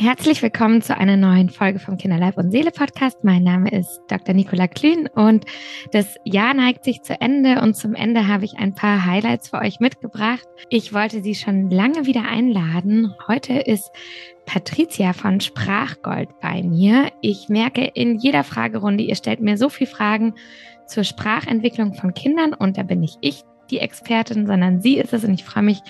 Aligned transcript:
Herzlich 0.00 0.42
willkommen 0.42 0.80
zu 0.80 0.96
einer 0.96 1.16
neuen 1.16 1.50
Folge 1.50 1.80
vom 1.80 1.96
Kinderleib 1.96 2.38
und 2.38 2.52
Seele 2.52 2.70
Podcast. 2.70 3.24
Mein 3.24 3.42
Name 3.42 3.68
ist 3.72 4.00
Dr. 4.06 4.32
Nicola 4.32 4.68
Klün 4.68 5.08
und 5.08 5.44
das 5.90 6.14
Jahr 6.24 6.54
neigt 6.54 6.84
sich 6.84 7.02
zu 7.02 7.20
Ende 7.20 7.60
und 7.60 7.74
zum 7.74 7.96
Ende 7.96 8.28
habe 8.28 8.44
ich 8.44 8.58
ein 8.58 8.76
paar 8.76 9.04
Highlights 9.04 9.48
für 9.48 9.58
euch 9.58 9.80
mitgebracht. 9.80 10.46
Ich 10.70 10.94
wollte 10.94 11.20
Sie 11.20 11.34
schon 11.34 11.68
lange 11.68 12.06
wieder 12.06 12.22
einladen. 12.22 13.12
Heute 13.26 13.54
ist 13.54 13.90
Patricia 14.46 15.14
von 15.14 15.40
Sprachgold 15.40 16.28
bei 16.40 16.62
mir. 16.62 17.10
Ich 17.20 17.48
merke 17.48 17.84
in 17.84 18.20
jeder 18.20 18.44
Fragerunde, 18.44 19.02
ihr 19.02 19.16
stellt 19.16 19.40
mir 19.40 19.58
so 19.58 19.68
viele 19.68 19.90
Fragen 19.90 20.34
zur 20.86 21.02
Sprachentwicklung 21.02 21.94
von 21.94 22.14
Kindern 22.14 22.54
und 22.54 22.78
da 22.78 22.84
bin 22.84 23.02
ich 23.02 23.16
ich 23.20 23.42
die 23.70 23.78
Expertin, 23.78 24.46
sondern 24.46 24.80
sie 24.80 24.98
ist 24.98 25.12
es 25.12 25.24
und 25.24 25.34
ich 25.34 25.44
freue 25.44 25.62
mich 25.62 25.80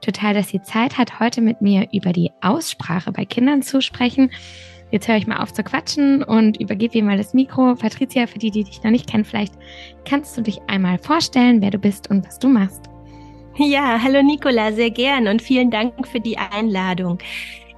total, 0.00 0.34
dass 0.34 0.48
sie 0.48 0.62
Zeit 0.62 0.98
hat, 0.98 1.20
heute 1.20 1.40
mit 1.40 1.60
mir 1.60 1.88
über 1.92 2.12
die 2.12 2.30
Aussprache 2.40 3.12
bei 3.12 3.24
Kindern 3.24 3.62
zu 3.62 3.80
sprechen. 3.80 4.30
Jetzt 4.90 5.06
höre 5.06 5.16
ich 5.16 5.26
mal 5.26 5.38
auf 5.38 5.52
zu 5.52 5.62
quatschen 5.62 6.22
und 6.22 6.58
übergebe 6.58 6.96
ihr 6.96 7.04
mal 7.04 7.18
das 7.18 7.34
Mikro. 7.34 7.74
Patricia, 7.74 8.26
für 8.26 8.38
die, 8.38 8.50
die 8.50 8.64
dich 8.64 8.82
noch 8.82 8.90
nicht 8.90 9.10
kennen, 9.10 9.24
vielleicht 9.24 9.54
kannst 10.06 10.36
du 10.36 10.40
dich 10.40 10.60
einmal 10.66 10.98
vorstellen, 10.98 11.60
wer 11.60 11.70
du 11.70 11.78
bist 11.78 12.10
und 12.10 12.26
was 12.26 12.38
du 12.38 12.48
machst. 12.48 12.88
Ja, 13.56 14.00
hallo 14.02 14.22
Nicola, 14.22 14.72
sehr 14.72 14.90
gern 14.90 15.26
und 15.26 15.42
vielen 15.42 15.70
Dank 15.70 16.06
für 16.06 16.20
die 16.20 16.38
Einladung. 16.38 17.18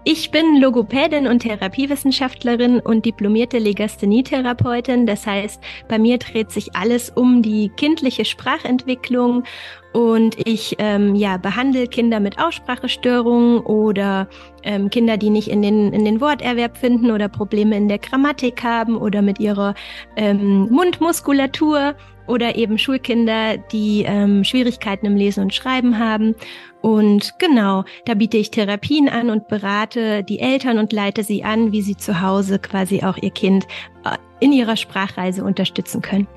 Ich 0.03 0.31
bin 0.31 0.59
Logopädin 0.59 1.27
und 1.27 1.41
Therapiewissenschaftlerin 1.41 2.81
und 2.81 3.05
diplomierte 3.05 3.59
Legasthenietherapeutin. 3.59 5.05
Das 5.05 5.27
heißt, 5.27 5.63
bei 5.89 5.99
mir 5.99 6.17
dreht 6.17 6.51
sich 6.51 6.75
alles 6.75 7.11
um 7.11 7.43
die 7.43 7.69
kindliche 7.69 8.25
Sprachentwicklung 8.25 9.45
und 9.93 10.37
ich 10.47 10.77
ähm, 10.79 11.15
ja, 11.15 11.37
behandle 11.37 11.87
Kinder 11.87 12.21
mit 12.21 12.39
Aussprachestörungen 12.39 13.61
oder 13.61 14.29
ähm, 14.63 14.89
Kinder, 14.91 15.17
die 15.17 15.31
nicht 15.31 15.49
in 15.49 15.63
den, 15.63 15.93
in 15.93 16.05
den 16.05 16.21
Worterwerb 16.21 16.77
finden 16.77 17.11
oder 17.11 17.29
Probleme 17.29 17.77
in 17.77 17.89
der 17.89 17.99
Grammatik 17.99 18.63
haben 18.63 18.97
oder 18.97 19.21
mit 19.21 19.41
ihrer 19.41 19.75
ähm, 20.17 20.69
Mundmuskulatur 20.71 21.95
oder 22.29 22.55
eben 22.55 22.79
Schulkinder, 22.79 23.57
die 23.57 24.05
ähm, 24.07 24.45
Schwierigkeiten 24.45 25.07
im 25.07 25.17
Lesen 25.17 25.43
und 25.43 25.55
Schreiben 25.55 25.99
haben. 25.99 26.37
Und 26.81 27.35
genau, 27.41 27.85
da 28.05 28.15
biete 28.15 28.37
ich 28.37 28.53
Therapien 28.53 29.09
an 29.09 29.31
und 29.31 29.49
berate 29.49 30.23
die 30.23 30.39
Eltern 30.39 30.79
und 30.79 30.93
leite 30.93 31.25
sie 31.25 31.43
an, 31.43 31.73
wie 31.73 31.83
sie 31.83 31.97
zu 31.97 32.23
Hause 32.23 32.61
quasi 32.61 33.03
auch 33.03 33.17
ihr 33.17 33.31
Kind 33.31 33.67
äh, 34.05 34.17
in 34.39 34.53
ihrer 34.53 34.77
Sprachreise 34.77 35.43
unterstützen 35.43 36.01
können. 36.01 36.29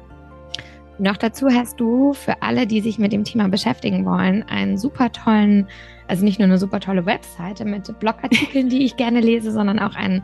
Noch 1.03 1.17
dazu 1.17 1.49
hast 1.49 1.81
du 1.81 2.13
für 2.13 2.41
alle, 2.41 2.65
die 2.65 2.79
sich 2.79 2.97
mit 2.97 3.11
dem 3.11 3.25
Thema 3.25 3.49
beschäftigen 3.49 4.05
wollen, 4.05 4.41
einen 4.43 4.77
super 4.77 5.11
tollen, 5.11 5.67
also 6.07 6.23
nicht 6.23 6.39
nur 6.39 6.45
eine 6.45 6.57
super 6.57 6.79
tolle 6.79 7.05
Webseite 7.05 7.65
mit 7.65 7.99
Blogartikeln, 7.99 8.69
die 8.69 8.85
ich 8.85 8.95
gerne 8.95 9.19
lese, 9.19 9.51
sondern 9.51 9.79
auch 9.79 9.95
einen 9.95 10.23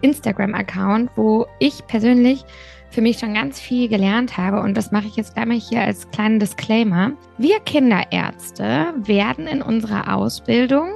Instagram-Account, 0.00 1.10
wo 1.14 1.44
ich 1.58 1.86
persönlich 1.88 2.42
für 2.88 3.02
mich 3.02 3.18
schon 3.18 3.34
ganz 3.34 3.60
viel 3.60 3.86
gelernt 3.86 4.38
habe 4.38 4.62
und 4.62 4.78
das 4.78 4.92
mache 4.92 5.08
ich 5.08 5.16
jetzt 5.16 5.34
gleich 5.34 5.44
mal 5.44 5.60
hier 5.60 5.82
als 5.82 6.10
kleinen 6.10 6.40
Disclaimer. 6.40 7.12
Wir 7.36 7.60
Kinderärzte 7.60 8.94
werden 8.96 9.46
in 9.46 9.60
unserer 9.60 10.16
Ausbildung 10.16 10.88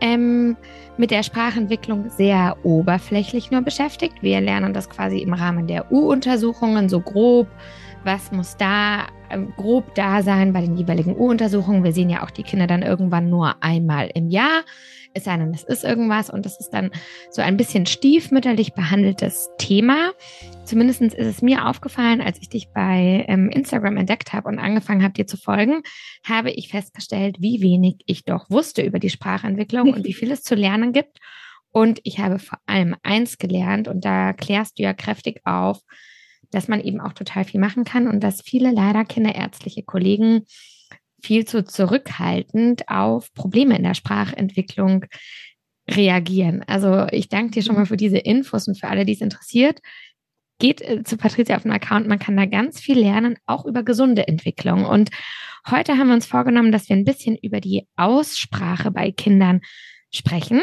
ähm, 0.00 0.56
mit 0.96 1.10
der 1.10 1.24
Sprachentwicklung 1.24 2.08
sehr 2.08 2.56
oberflächlich 2.62 3.50
nur 3.50 3.62
beschäftigt. 3.62 4.14
Wir 4.20 4.40
lernen 4.40 4.72
das 4.72 4.88
quasi 4.88 5.18
im 5.18 5.32
Rahmen 5.32 5.66
der 5.66 5.90
U-Untersuchungen 5.90 6.88
so 6.88 7.00
grob. 7.00 7.48
Was 8.04 8.30
muss 8.32 8.58
da 8.58 9.06
äh, 9.30 9.38
grob 9.56 9.94
da 9.94 10.22
sein 10.22 10.52
bei 10.52 10.60
den 10.60 10.76
jeweiligen 10.76 11.16
U-Untersuchungen? 11.16 11.84
Wir 11.84 11.92
sehen 11.92 12.10
ja 12.10 12.22
auch 12.22 12.30
die 12.30 12.42
Kinder 12.42 12.66
dann 12.66 12.82
irgendwann 12.82 13.30
nur 13.30 13.62
einmal 13.62 14.10
im 14.12 14.28
Jahr. 14.28 14.62
Es 15.14 15.24
sei 15.24 15.38
denn, 15.38 15.54
es 15.54 15.64
ist 15.64 15.84
irgendwas 15.84 16.28
und 16.28 16.44
das 16.44 16.60
ist 16.60 16.68
dann 16.70 16.90
so 17.30 17.40
ein 17.40 17.56
bisschen 17.56 17.86
stiefmütterlich 17.86 18.74
behandeltes 18.74 19.48
Thema. 19.56 20.12
Zumindest 20.64 21.00
ist 21.00 21.16
es 21.16 21.40
mir 21.40 21.66
aufgefallen, 21.66 22.20
als 22.20 22.38
ich 22.42 22.50
dich 22.50 22.68
bei 22.74 23.24
ähm, 23.26 23.48
Instagram 23.48 23.96
entdeckt 23.96 24.34
habe 24.34 24.48
und 24.48 24.58
angefangen 24.58 25.02
habe, 25.02 25.14
dir 25.14 25.26
zu 25.26 25.38
folgen, 25.38 25.80
habe 26.28 26.50
ich 26.50 26.68
festgestellt, 26.68 27.36
wie 27.40 27.62
wenig 27.62 28.02
ich 28.04 28.24
doch 28.24 28.50
wusste 28.50 28.82
über 28.82 28.98
die 28.98 29.10
Sprachentwicklung 29.10 29.94
und 29.94 30.04
wie 30.04 30.12
viel 30.14 30.30
es 30.30 30.42
zu 30.42 30.54
lernen 30.54 30.92
gibt. 30.92 31.20
Und 31.70 32.00
ich 32.04 32.18
habe 32.18 32.38
vor 32.38 32.58
allem 32.66 32.96
eins 33.02 33.38
gelernt 33.38 33.88
und 33.88 34.04
da 34.04 34.34
klärst 34.34 34.78
du 34.78 34.82
ja 34.82 34.92
kräftig 34.92 35.40
auf, 35.44 35.80
dass 36.54 36.68
man 36.68 36.80
eben 36.80 37.00
auch 37.00 37.12
total 37.12 37.44
viel 37.44 37.60
machen 37.60 37.84
kann 37.84 38.08
und 38.08 38.20
dass 38.20 38.42
viele 38.42 38.70
leider 38.70 39.04
kinderärztliche 39.04 39.82
Kollegen 39.82 40.44
viel 41.22 41.44
zu 41.46 41.64
zurückhaltend 41.64 42.88
auf 42.88 43.32
Probleme 43.34 43.76
in 43.76 43.82
der 43.82 43.94
Sprachentwicklung 43.94 45.06
reagieren. 45.88 46.62
Also 46.66 47.06
ich 47.10 47.28
danke 47.28 47.52
dir 47.52 47.62
schon 47.62 47.76
mal 47.76 47.86
für 47.86 47.96
diese 47.96 48.18
Infos 48.18 48.68
und 48.68 48.78
für 48.78 48.88
alle, 48.88 49.04
die 49.04 49.12
es 49.12 49.20
interessiert 49.20 49.80
geht 50.58 50.80
äh, 50.82 51.02
zu 51.02 51.16
Patricia 51.16 51.56
auf 51.56 51.62
den 51.62 51.72
Account. 51.72 52.06
Man 52.06 52.18
kann 52.18 52.36
da 52.36 52.46
ganz 52.46 52.80
viel 52.80 52.98
lernen, 52.98 53.36
auch 53.46 53.64
über 53.64 53.82
gesunde 53.82 54.28
Entwicklung. 54.28 54.84
Und 54.84 55.10
heute 55.68 55.98
haben 55.98 56.08
wir 56.08 56.14
uns 56.14 56.26
vorgenommen, 56.26 56.72
dass 56.72 56.88
wir 56.88 56.96
ein 56.96 57.04
bisschen 57.04 57.36
über 57.36 57.60
die 57.60 57.86
Aussprache 57.96 58.90
bei 58.90 59.10
Kindern 59.10 59.60
sprechen. 60.12 60.62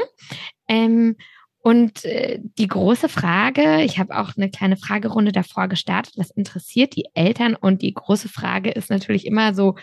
Ähm, 0.68 1.18
und 1.64 2.06
äh, 2.06 2.40
die 2.42 2.68
große 2.68 3.08
Frage, 3.08 3.84
ich 3.84 4.00
habe 4.00 4.18
auch 4.18 4.36
eine 4.36 4.50
kleine 4.50 4.78
Fragerunde 4.78 5.32
davor 5.32 5.68
gestartet, 5.68 6.14
was 6.18 6.32
interessiert 6.32 6.96
die 6.96 7.06
Eltern? 7.14 7.56
Und 7.56 7.84
die 7.84 7.94
große 7.94 8.30
Frage 8.30 8.72
ist 8.72 8.90
natürlich 8.90 9.26
immer 9.28 9.54
so, 9.54 9.76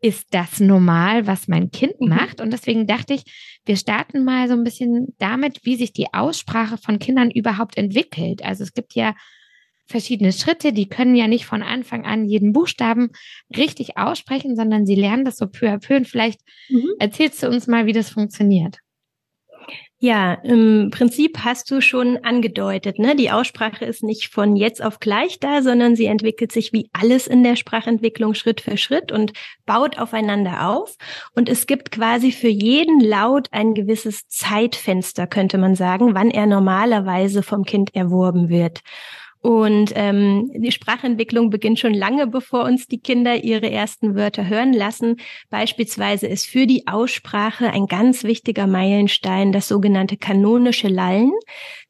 ist 0.00 0.28
das 0.30 0.58
normal, 0.58 1.26
was 1.26 1.48
mein 1.48 1.70
Kind 1.70 2.00
mhm. 2.00 2.08
macht? 2.08 2.40
Und 2.40 2.52
deswegen 2.52 2.86
dachte 2.86 3.14
ich, 3.14 3.24
wir 3.64 3.76
starten 3.76 4.24
mal 4.24 4.48
so 4.48 4.54
ein 4.54 4.64
bisschen 4.64 5.14
damit, 5.18 5.64
wie 5.64 5.76
sich 5.76 5.92
die 5.92 6.12
Aussprache 6.12 6.78
von 6.78 6.98
Kindern 6.98 7.30
überhaupt 7.30 7.76
entwickelt. 7.76 8.42
Also 8.42 8.64
es 8.64 8.72
gibt 8.72 8.94
ja 8.94 9.14
verschiedene 9.86 10.32
Schritte, 10.32 10.72
die 10.72 10.88
können 10.88 11.14
ja 11.14 11.28
nicht 11.28 11.44
von 11.44 11.62
Anfang 11.62 12.06
an 12.06 12.24
jeden 12.24 12.52
Buchstaben 12.52 13.10
richtig 13.54 13.98
aussprechen, 13.98 14.56
sondern 14.56 14.86
sie 14.86 14.94
lernen 14.94 15.24
das 15.26 15.36
so 15.36 15.46
peu 15.46 15.68
à 15.68 15.78
peu. 15.78 15.94
Und 15.94 16.08
vielleicht 16.08 16.40
mhm. 16.70 16.88
erzählst 16.98 17.42
du 17.42 17.48
uns 17.48 17.66
mal, 17.66 17.84
wie 17.84 17.92
das 17.92 18.08
funktioniert. 18.08 18.78
Ja, 20.04 20.34
im 20.34 20.90
Prinzip 20.90 21.38
hast 21.44 21.70
du 21.70 21.80
schon 21.80 22.18
angedeutet, 22.24 22.98
ne? 22.98 23.14
Die 23.14 23.30
Aussprache 23.30 23.84
ist 23.84 24.02
nicht 24.02 24.32
von 24.32 24.56
jetzt 24.56 24.82
auf 24.82 24.98
gleich 24.98 25.38
da, 25.38 25.62
sondern 25.62 25.94
sie 25.94 26.06
entwickelt 26.06 26.50
sich 26.50 26.72
wie 26.72 26.90
alles 26.92 27.28
in 27.28 27.44
der 27.44 27.54
Sprachentwicklung 27.54 28.34
Schritt 28.34 28.60
für 28.60 28.76
Schritt 28.76 29.12
und 29.12 29.32
baut 29.64 30.00
aufeinander 30.00 30.68
auf. 30.68 30.96
Und 31.36 31.48
es 31.48 31.68
gibt 31.68 31.92
quasi 31.92 32.32
für 32.32 32.48
jeden 32.48 33.00
Laut 33.00 33.46
ein 33.52 33.74
gewisses 33.74 34.26
Zeitfenster, 34.26 35.28
könnte 35.28 35.56
man 35.56 35.76
sagen, 35.76 36.16
wann 36.16 36.32
er 36.32 36.46
normalerweise 36.46 37.44
vom 37.44 37.64
Kind 37.64 37.94
erworben 37.94 38.48
wird. 38.48 38.80
Und 39.42 39.90
ähm, 39.96 40.52
die 40.54 40.70
Sprachentwicklung 40.70 41.50
beginnt 41.50 41.80
schon 41.80 41.94
lange, 41.94 42.28
bevor 42.28 42.62
uns 42.62 42.86
die 42.86 43.00
Kinder 43.00 43.42
ihre 43.42 43.68
ersten 43.68 44.14
Wörter 44.14 44.48
hören 44.48 44.72
lassen. 44.72 45.16
Beispielsweise 45.50 46.28
ist 46.28 46.46
für 46.46 46.68
die 46.68 46.86
Aussprache 46.86 47.68
ein 47.70 47.86
ganz 47.86 48.22
wichtiger 48.22 48.68
Meilenstein 48.68 49.50
das 49.50 49.66
sogenannte 49.66 50.16
kanonische 50.16 50.86
Lallen. 50.86 51.32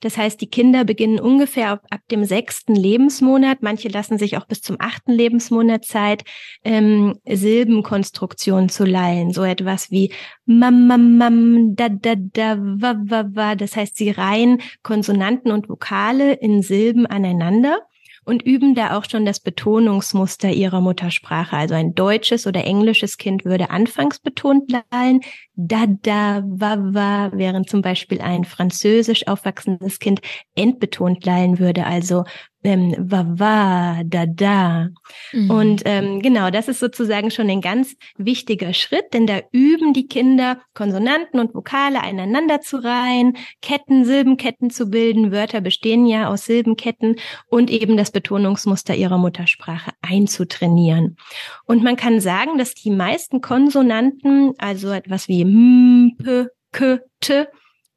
Das 0.00 0.16
heißt, 0.16 0.40
die 0.40 0.48
Kinder 0.48 0.84
beginnen 0.84 1.20
ungefähr 1.20 1.68
ab, 1.72 1.82
ab 1.90 2.00
dem 2.10 2.24
sechsten 2.24 2.74
Lebensmonat, 2.74 3.58
manche 3.60 3.88
lassen 3.88 4.16
sich 4.16 4.38
auch 4.38 4.46
bis 4.46 4.62
zum 4.62 4.76
achten 4.78 5.12
Lebensmonat 5.12 5.84
Zeit, 5.84 6.24
ähm, 6.64 7.18
Silbenkonstruktionen 7.28 8.70
zu 8.70 8.84
lallen. 8.84 9.32
So 9.32 9.44
etwas 9.44 9.90
wie 9.90 10.10
mam, 10.46 10.86
mam, 10.86 11.18
mam, 11.18 11.76
da, 11.76 11.90
da, 11.90 12.14
da, 12.16 12.56
wa, 12.58 12.96
wa, 12.98 13.24
wa. 13.30 13.54
Das 13.56 13.76
heißt, 13.76 13.94
sie 13.94 14.10
reihen 14.10 14.62
Konsonanten 14.82 15.52
und 15.52 15.68
Vokale 15.68 16.32
in 16.32 16.62
Silben 16.62 17.04
aneinander 17.04 17.41
aneinander 17.42 17.80
und 18.24 18.42
üben 18.42 18.74
da 18.74 18.96
auch 18.96 19.04
schon 19.10 19.24
das 19.24 19.40
Betonungsmuster 19.40 20.50
ihrer 20.50 20.80
Muttersprache. 20.80 21.56
Also 21.56 21.74
ein 21.74 21.94
deutsches 21.94 22.46
oder 22.46 22.64
englisches 22.64 23.18
Kind 23.18 23.44
würde 23.44 23.70
anfangs 23.70 24.20
betont 24.20 24.70
lallen, 24.70 25.20
da, 25.54 25.86
da, 25.86 26.42
wa, 26.46 26.76
wa, 26.78 27.32
während 27.34 27.68
zum 27.68 27.82
Beispiel 27.82 28.20
ein 28.20 28.44
französisch 28.44 29.26
aufwachsendes 29.26 29.98
Kind 29.98 30.20
endbetont 30.54 31.24
lallen 31.26 31.58
würde, 31.58 31.84
also 31.84 32.24
ähm, 32.64 32.94
wa, 32.98 33.24
wa, 33.28 34.02
da, 34.04 34.26
da. 34.26 34.88
Mhm. 35.32 35.50
Und 35.50 35.82
ähm, 35.84 36.20
genau, 36.20 36.50
das 36.50 36.68
ist 36.68 36.80
sozusagen 36.80 37.30
schon 37.30 37.50
ein 37.50 37.60
ganz 37.60 37.96
wichtiger 38.16 38.72
Schritt, 38.72 39.12
denn 39.12 39.26
da 39.26 39.40
üben 39.52 39.92
die 39.92 40.06
Kinder 40.06 40.58
Konsonanten 40.74 41.40
und 41.40 41.54
Vokale 41.54 42.00
einander 42.00 42.60
zu 42.60 42.82
reihen, 42.82 43.36
Ketten, 43.60 44.04
Silbenketten 44.04 44.70
zu 44.70 44.90
bilden. 44.90 45.32
Wörter 45.32 45.60
bestehen 45.60 46.06
ja 46.06 46.28
aus 46.28 46.44
Silbenketten 46.44 47.16
und 47.48 47.70
eben 47.70 47.96
das 47.96 48.10
Betonungsmuster 48.10 48.94
ihrer 48.94 49.18
Muttersprache 49.18 49.92
einzutrainieren. 50.00 51.16
Und 51.64 51.82
man 51.82 51.96
kann 51.96 52.20
sagen, 52.20 52.58
dass 52.58 52.74
die 52.74 52.90
meisten 52.90 53.40
Konsonanten, 53.40 54.54
also 54.58 54.90
etwas 54.90 55.28
wie 55.28 55.42
m, 55.42 56.16
p, 56.22 56.46
k, 56.72 57.00
t, 57.20 57.46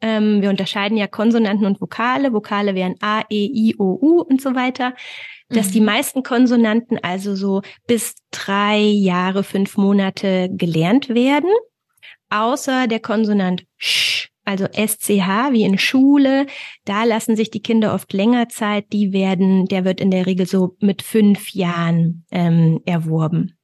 ähm, 0.06 0.44
wir 0.44 0.52
unterscheiden 0.52 0.98
ja 0.98 1.08
Konsonanten 1.08 1.66
und 1.66 1.82
Vokale. 1.82 2.32
Vokale 2.32 2.76
wären 2.76 2.94
A, 3.02 3.22
E, 3.28 3.46
I, 3.48 3.76
O, 3.80 3.98
U 4.00 4.22
und 4.22 4.40
so 4.40 4.54
weiter. 4.54 4.94
Dass 5.50 5.70
mhm. 5.70 5.72
die 5.72 5.82
meisten 5.82 6.22
Konsonanten 6.22 7.00
also 7.02 7.36
so 7.36 7.64
bis 7.88 8.14
drei 8.30 8.78
Jahre, 8.78 9.44
fünf 9.44 9.78
Monate 9.78 10.50
gelernt 10.52 11.10
werden. 11.10 11.50
Außer 12.30 12.88
der 12.88 13.00
Konsonant 13.00 13.66
Sch 13.78 14.30
also 14.48 14.66
SCH 14.66 15.52
wie 15.54 15.64
in 15.64 15.80
Schule, 15.80 16.46
da 16.84 17.04
lassen 17.04 17.36
sich 17.36 17.50
die 17.50 17.64
Kinder 17.64 17.96
oft 17.96 18.14
länger 18.14 18.48
Zeit, 18.48 18.94
die 18.94 19.12
werden, 19.12 19.66
der 19.66 19.86
wird 19.86 20.00
in 20.00 20.12
der 20.12 20.28
Regel 20.28 20.46
so 20.46 20.76
mit 20.80 21.02
fünf 21.02 21.50
Jahren 21.50 22.26
ähm, 22.30 22.80
erworben. 22.86 23.58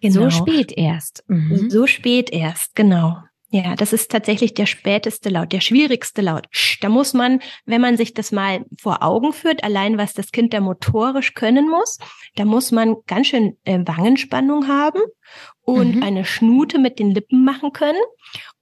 Genau. 0.00 0.22
So 0.22 0.30
spät 0.30 0.76
erst. 0.76 1.22
Mhm. 1.28 1.70
So 1.70 1.86
spät 1.86 2.30
erst, 2.30 2.74
genau. 2.74 3.18
Ja, 3.54 3.76
das 3.76 3.92
ist 3.92 4.10
tatsächlich 4.10 4.54
der 4.54 4.64
späteste 4.64 5.28
Laut, 5.28 5.52
der 5.52 5.60
schwierigste 5.60 6.22
Laut. 6.22 6.46
Da 6.80 6.88
muss 6.88 7.12
man, 7.12 7.40
wenn 7.66 7.82
man 7.82 7.98
sich 7.98 8.14
das 8.14 8.32
mal 8.32 8.64
vor 8.80 9.02
Augen 9.02 9.34
führt, 9.34 9.62
allein 9.62 9.98
was 9.98 10.14
das 10.14 10.32
Kind 10.32 10.54
da 10.54 10.60
motorisch 10.60 11.34
können 11.34 11.68
muss, 11.68 11.98
da 12.34 12.46
muss 12.46 12.72
man 12.72 12.96
ganz 13.06 13.26
schön 13.26 13.58
äh, 13.64 13.78
Wangenspannung 13.84 14.68
haben 14.68 15.02
und 15.64 15.96
mhm. 15.96 16.02
eine 16.02 16.24
Schnute 16.24 16.78
mit 16.78 16.98
den 16.98 17.10
Lippen 17.10 17.44
machen 17.44 17.74
können. 17.74 18.00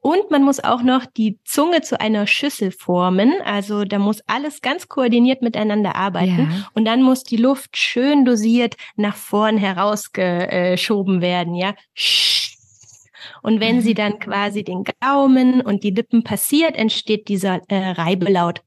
Und 0.00 0.32
man 0.32 0.42
muss 0.42 0.58
auch 0.58 0.82
noch 0.82 1.06
die 1.06 1.38
Zunge 1.44 1.82
zu 1.82 2.00
einer 2.00 2.26
Schüssel 2.26 2.72
formen. 2.72 3.34
Also 3.44 3.84
da 3.84 4.00
muss 4.00 4.22
alles 4.26 4.60
ganz 4.60 4.88
koordiniert 4.88 5.40
miteinander 5.40 5.94
arbeiten. 5.94 6.50
Ja. 6.50 6.68
Und 6.74 6.84
dann 6.84 7.02
muss 7.02 7.22
die 7.22 7.36
Luft 7.36 7.76
schön 7.76 8.24
dosiert 8.24 8.76
nach 8.96 9.14
vorn 9.14 9.56
herausgeschoben 9.56 11.20
werden. 11.20 11.54
Ja. 11.54 11.74
Und 13.42 13.60
wenn 13.60 13.80
sie 13.80 13.90
mhm. 13.90 13.96
dann 13.96 14.18
quasi 14.18 14.64
den 14.64 14.84
Gaumen 15.00 15.60
und 15.60 15.84
die 15.84 15.90
Lippen 15.90 16.24
passiert, 16.24 16.76
entsteht 16.76 17.28
dieser 17.28 17.60
äh, 17.68 17.90
Reibelaut. 17.90 18.62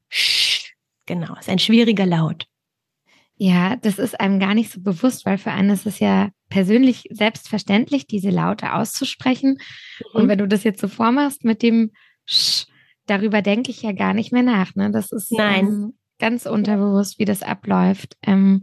Genau, 1.06 1.34
ist 1.38 1.48
ein 1.48 1.58
schwieriger 1.58 2.06
Laut. 2.06 2.46
Ja, 3.36 3.76
das 3.76 3.98
ist 3.98 4.20
einem 4.20 4.38
gar 4.38 4.54
nicht 4.54 4.70
so 4.70 4.80
bewusst, 4.80 5.26
weil 5.26 5.38
für 5.38 5.50
einen 5.50 5.70
ist 5.70 5.86
es 5.86 5.98
ja 5.98 6.30
persönlich 6.50 7.08
selbstverständlich, 7.10 8.06
diese 8.06 8.30
Laute 8.30 8.74
auszusprechen. 8.74 9.58
Mhm. 9.98 10.20
Und 10.20 10.28
wenn 10.28 10.38
du 10.38 10.46
das 10.46 10.64
jetzt 10.64 10.80
so 10.80 10.88
vormachst 10.88 11.44
mit 11.44 11.62
dem 11.62 11.90
Sch, 12.26 12.66
darüber 13.06 13.42
denke 13.42 13.70
ich 13.70 13.82
ja 13.82 13.92
gar 13.92 14.14
nicht 14.14 14.32
mehr 14.32 14.42
nach. 14.42 14.74
Ne? 14.76 14.90
Das 14.90 15.10
ist 15.12 15.32
Nein. 15.32 15.66
Ähm, 15.66 15.94
ganz 16.18 16.46
unterbewusst, 16.46 17.18
wie 17.18 17.24
das 17.24 17.42
abläuft. 17.42 18.16
Ähm, 18.22 18.62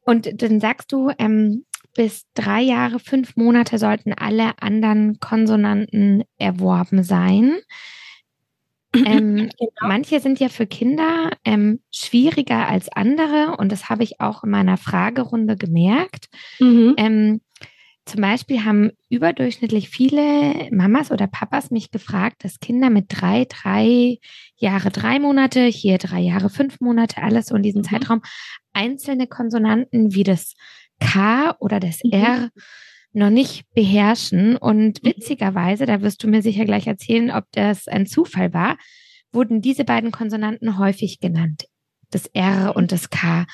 und 0.00 0.42
dann 0.42 0.60
sagst 0.60 0.90
du, 0.92 1.10
ähm, 1.18 1.64
bis 1.98 2.26
drei 2.32 2.60
Jahre, 2.60 3.00
fünf 3.00 3.34
Monate 3.34 3.76
sollten 3.76 4.12
alle 4.12 4.52
anderen 4.62 5.18
Konsonanten 5.18 6.22
erworben 6.38 7.02
sein. 7.02 7.56
Ähm, 9.04 9.50
genau. 9.58 9.70
Manche 9.82 10.18
sind 10.18 10.40
ja 10.40 10.48
für 10.48 10.66
Kinder 10.66 11.30
ähm, 11.44 11.80
schwieriger 11.90 12.68
als 12.68 12.88
andere 12.88 13.58
und 13.58 13.70
das 13.70 13.90
habe 13.90 14.02
ich 14.02 14.18
auch 14.18 14.44
in 14.44 14.50
meiner 14.50 14.78
Fragerunde 14.78 15.58
gemerkt. 15.58 16.30
Mhm. 16.58 16.94
Ähm, 16.96 17.40
zum 18.06 18.22
Beispiel 18.22 18.64
haben 18.64 18.92
überdurchschnittlich 19.10 19.90
viele 19.90 20.70
Mamas 20.70 21.12
oder 21.12 21.26
Papas 21.26 21.70
mich 21.70 21.90
gefragt, 21.90 22.44
dass 22.44 22.60
Kinder 22.60 22.88
mit 22.88 23.04
drei, 23.10 23.44
drei 23.46 24.16
Jahre, 24.56 24.88
drei 24.88 25.18
Monate, 25.18 25.64
hier 25.66 25.98
drei 25.98 26.20
Jahre, 26.20 26.48
fünf 26.48 26.80
Monate, 26.80 27.22
alles 27.22 27.48
so 27.48 27.56
in 27.56 27.62
diesem 27.62 27.82
mhm. 27.82 27.88
Zeitraum, 27.88 28.22
einzelne 28.72 29.26
Konsonanten 29.26 30.14
wie 30.14 30.24
das 30.24 30.54
K 31.00 31.56
oder 31.60 31.80
das 31.80 32.02
mhm. 32.04 32.12
R 32.12 32.50
noch 33.12 33.30
nicht 33.30 33.64
beherrschen. 33.74 34.56
Und 34.56 35.02
mhm. 35.02 35.08
witzigerweise, 35.08 35.86
da 35.86 36.02
wirst 36.02 36.22
du 36.22 36.28
mir 36.28 36.42
sicher 36.42 36.64
gleich 36.64 36.86
erzählen, 36.86 37.30
ob 37.30 37.44
das 37.52 37.88
ein 37.88 38.06
Zufall 38.06 38.52
war, 38.52 38.76
wurden 39.32 39.60
diese 39.60 39.84
beiden 39.84 40.10
Konsonanten 40.10 40.78
häufig 40.78 41.20
genannt. 41.20 41.66
Das 42.10 42.26
R 42.26 42.74
und 42.74 42.90
das 42.90 43.10
K, 43.10 43.44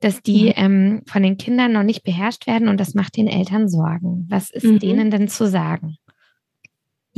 dass 0.00 0.22
die 0.22 0.46
mhm. 0.46 0.52
ähm, 0.56 1.02
von 1.06 1.22
den 1.22 1.36
Kindern 1.36 1.72
noch 1.72 1.82
nicht 1.82 2.04
beherrscht 2.04 2.46
werden 2.46 2.68
und 2.68 2.78
das 2.78 2.94
macht 2.94 3.16
den 3.16 3.28
Eltern 3.28 3.68
Sorgen. 3.68 4.26
Was 4.30 4.50
ist 4.50 4.64
mhm. 4.64 4.78
denen 4.78 5.10
denn 5.10 5.28
zu 5.28 5.46
sagen? 5.46 5.98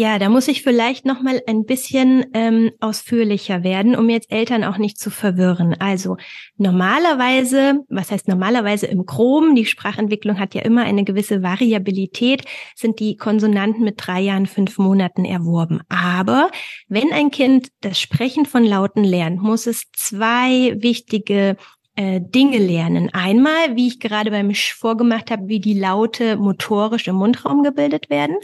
Ja, 0.00 0.19
da 0.19 0.31
muss 0.31 0.49
ich 0.49 0.62
vielleicht 0.62 1.05
noch 1.05 1.20
mal 1.20 1.43
ein 1.47 1.67
bisschen 1.67 2.25
ähm, 2.32 2.70
ausführlicher 2.81 3.62
werden, 3.62 3.94
um 3.94 4.08
jetzt 4.08 4.32
Eltern 4.32 4.64
auch 4.64 4.79
nicht 4.79 4.99
zu 4.99 5.11
verwirren. 5.11 5.76
Also 5.79 6.17
normalerweise, 6.56 7.81
was 7.91 8.11
heißt 8.11 8.26
normalerweise 8.26 8.87
im 8.87 9.05
Chrom, 9.05 9.55
die 9.55 9.67
Sprachentwicklung 9.67 10.38
hat 10.38 10.55
ja 10.55 10.62
immer 10.62 10.85
eine 10.85 11.05
gewisse 11.05 11.43
Variabilität, 11.43 12.47
sind 12.75 12.99
die 12.99 13.19
Konsonanten 13.19 13.85
mit 13.85 13.97
drei 13.99 14.23
Jahren, 14.23 14.47
fünf 14.47 14.79
Monaten 14.79 15.26
erworben. 15.26 15.82
Aber 15.91 16.50
wenn 16.88 17.12
ein 17.12 17.31
Kind 17.31 17.69
das 17.82 18.00
Sprechen 18.00 18.46
von 18.46 18.64
Lauten 18.64 19.05
lernt, 19.05 19.43
muss 19.43 19.67
es 19.67 19.85
zwei 19.93 20.81
wichtige 20.81 21.58
äh, 21.96 22.23
Dinge 22.23 22.56
lernen. 22.56 23.11
Einmal, 23.12 23.76
wie 23.76 23.88
ich 23.88 24.00
gerade 24.00 24.31
beim 24.31 24.55
Sch 24.55 24.73
vorgemacht 24.73 25.31
habe, 25.31 25.49
wie 25.49 25.61
die 25.61 25.79
Laute 25.79 26.38
motorisch 26.38 27.06
im 27.06 27.17
Mundraum 27.17 27.62
gebildet 27.62 28.08
werden. 28.08 28.37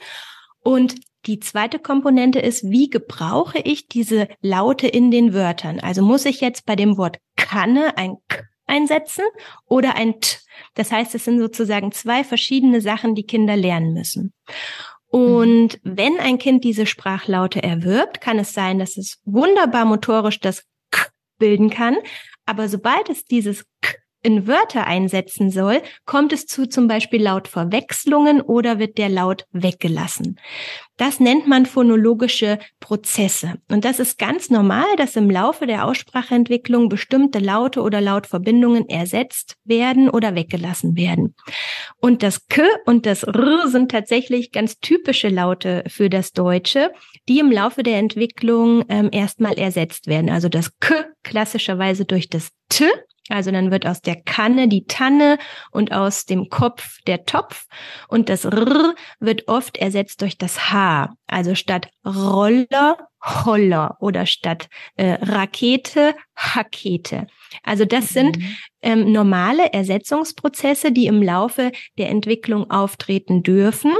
Und 0.60 0.96
die 1.26 1.40
zweite 1.40 1.78
Komponente 1.78 2.38
ist, 2.38 2.70
wie 2.70 2.88
gebrauche 2.88 3.58
ich 3.58 3.88
diese 3.88 4.28
Laute 4.40 4.86
in 4.86 5.10
den 5.10 5.34
Wörtern? 5.34 5.80
Also 5.80 6.02
muss 6.02 6.24
ich 6.24 6.40
jetzt 6.40 6.66
bei 6.66 6.76
dem 6.76 6.96
Wort 6.96 7.18
Kanne 7.36 7.96
ein 7.96 8.16
K 8.28 8.44
einsetzen 8.66 9.24
oder 9.66 9.96
ein 9.96 10.20
T? 10.20 10.38
Das 10.74 10.90
heißt, 10.92 11.14
es 11.14 11.24
sind 11.24 11.38
sozusagen 11.38 11.92
zwei 11.92 12.24
verschiedene 12.24 12.80
Sachen, 12.80 13.14
die 13.14 13.26
Kinder 13.26 13.56
lernen 13.56 13.92
müssen. 13.92 14.32
Und 15.08 15.78
wenn 15.82 16.18
ein 16.18 16.38
Kind 16.38 16.64
diese 16.64 16.86
Sprachlaute 16.86 17.62
erwirbt, 17.62 18.20
kann 18.20 18.38
es 18.38 18.52
sein, 18.52 18.78
dass 18.78 18.96
es 18.96 19.20
wunderbar 19.24 19.84
motorisch 19.84 20.40
das 20.40 20.64
K 20.90 21.06
bilden 21.38 21.70
kann. 21.70 21.96
Aber 22.44 22.68
sobald 22.68 23.08
es 23.08 23.24
dieses 23.24 23.64
K 23.80 23.94
in 24.26 24.48
Wörter 24.48 24.88
einsetzen 24.88 25.50
soll, 25.50 25.80
kommt 26.04 26.32
es 26.32 26.46
zu 26.46 26.66
zum 26.68 26.88
Beispiel 26.88 27.22
Lautverwechslungen 27.22 28.40
oder 28.40 28.80
wird 28.80 28.98
der 28.98 29.08
Laut 29.08 29.46
weggelassen. 29.52 30.40
Das 30.96 31.20
nennt 31.20 31.46
man 31.46 31.64
phonologische 31.64 32.58
Prozesse. 32.80 33.54
Und 33.70 33.84
das 33.84 34.00
ist 34.00 34.18
ganz 34.18 34.50
normal, 34.50 34.86
dass 34.96 35.14
im 35.14 35.30
Laufe 35.30 35.66
der 35.66 35.84
Ausspracheentwicklung 35.84 36.88
bestimmte 36.88 37.38
Laute 37.38 37.82
oder 37.82 38.00
Lautverbindungen 38.00 38.88
ersetzt 38.88 39.54
werden 39.64 40.10
oder 40.10 40.34
weggelassen 40.34 40.96
werden. 40.96 41.36
Und 42.00 42.24
das 42.24 42.48
K 42.48 42.62
und 42.84 43.06
das 43.06 43.22
R 43.22 43.68
sind 43.68 43.92
tatsächlich 43.92 44.50
ganz 44.50 44.80
typische 44.80 45.28
Laute 45.28 45.84
für 45.86 46.10
das 46.10 46.32
Deutsche, 46.32 46.90
die 47.28 47.38
im 47.38 47.52
Laufe 47.52 47.84
der 47.84 47.98
Entwicklung 47.98 48.84
ähm, 48.88 49.10
erstmal 49.12 49.56
ersetzt 49.56 50.08
werden. 50.08 50.30
Also 50.30 50.48
das 50.48 50.76
K 50.80 51.04
klassischerweise 51.22 52.06
durch 52.06 52.28
das 52.28 52.50
T 52.68 52.86
also 53.28 53.50
dann 53.50 53.70
wird 53.70 53.86
aus 53.86 54.00
der 54.02 54.16
Kanne 54.16 54.68
die 54.68 54.86
Tanne 54.86 55.38
und 55.70 55.92
aus 55.92 56.26
dem 56.26 56.48
Kopf 56.48 56.98
der 57.06 57.24
Topf 57.24 57.66
und 58.08 58.28
das 58.28 58.44
R 58.44 58.94
wird 59.20 59.48
oft 59.48 59.76
ersetzt 59.76 60.22
durch 60.22 60.38
das 60.38 60.70
H. 60.70 61.14
Also 61.26 61.54
statt 61.54 61.88
Roller, 62.04 62.96
Holler 63.24 63.96
oder 64.00 64.26
statt 64.26 64.68
äh, 64.96 65.18
Rakete, 65.22 66.14
Hakete. 66.36 67.26
Also 67.62 67.84
das 67.84 68.10
sind 68.10 68.38
mhm. 68.38 68.56
ähm, 68.82 69.12
normale 69.12 69.72
Ersetzungsprozesse, 69.72 70.92
die 70.92 71.06
im 71.06 71.22
Laufe 71.22 71.72
der 71.98 72.10
Entwicklung 72.10 72.70
auftreten 72.70 73.42
dürfen. 73.42 73.92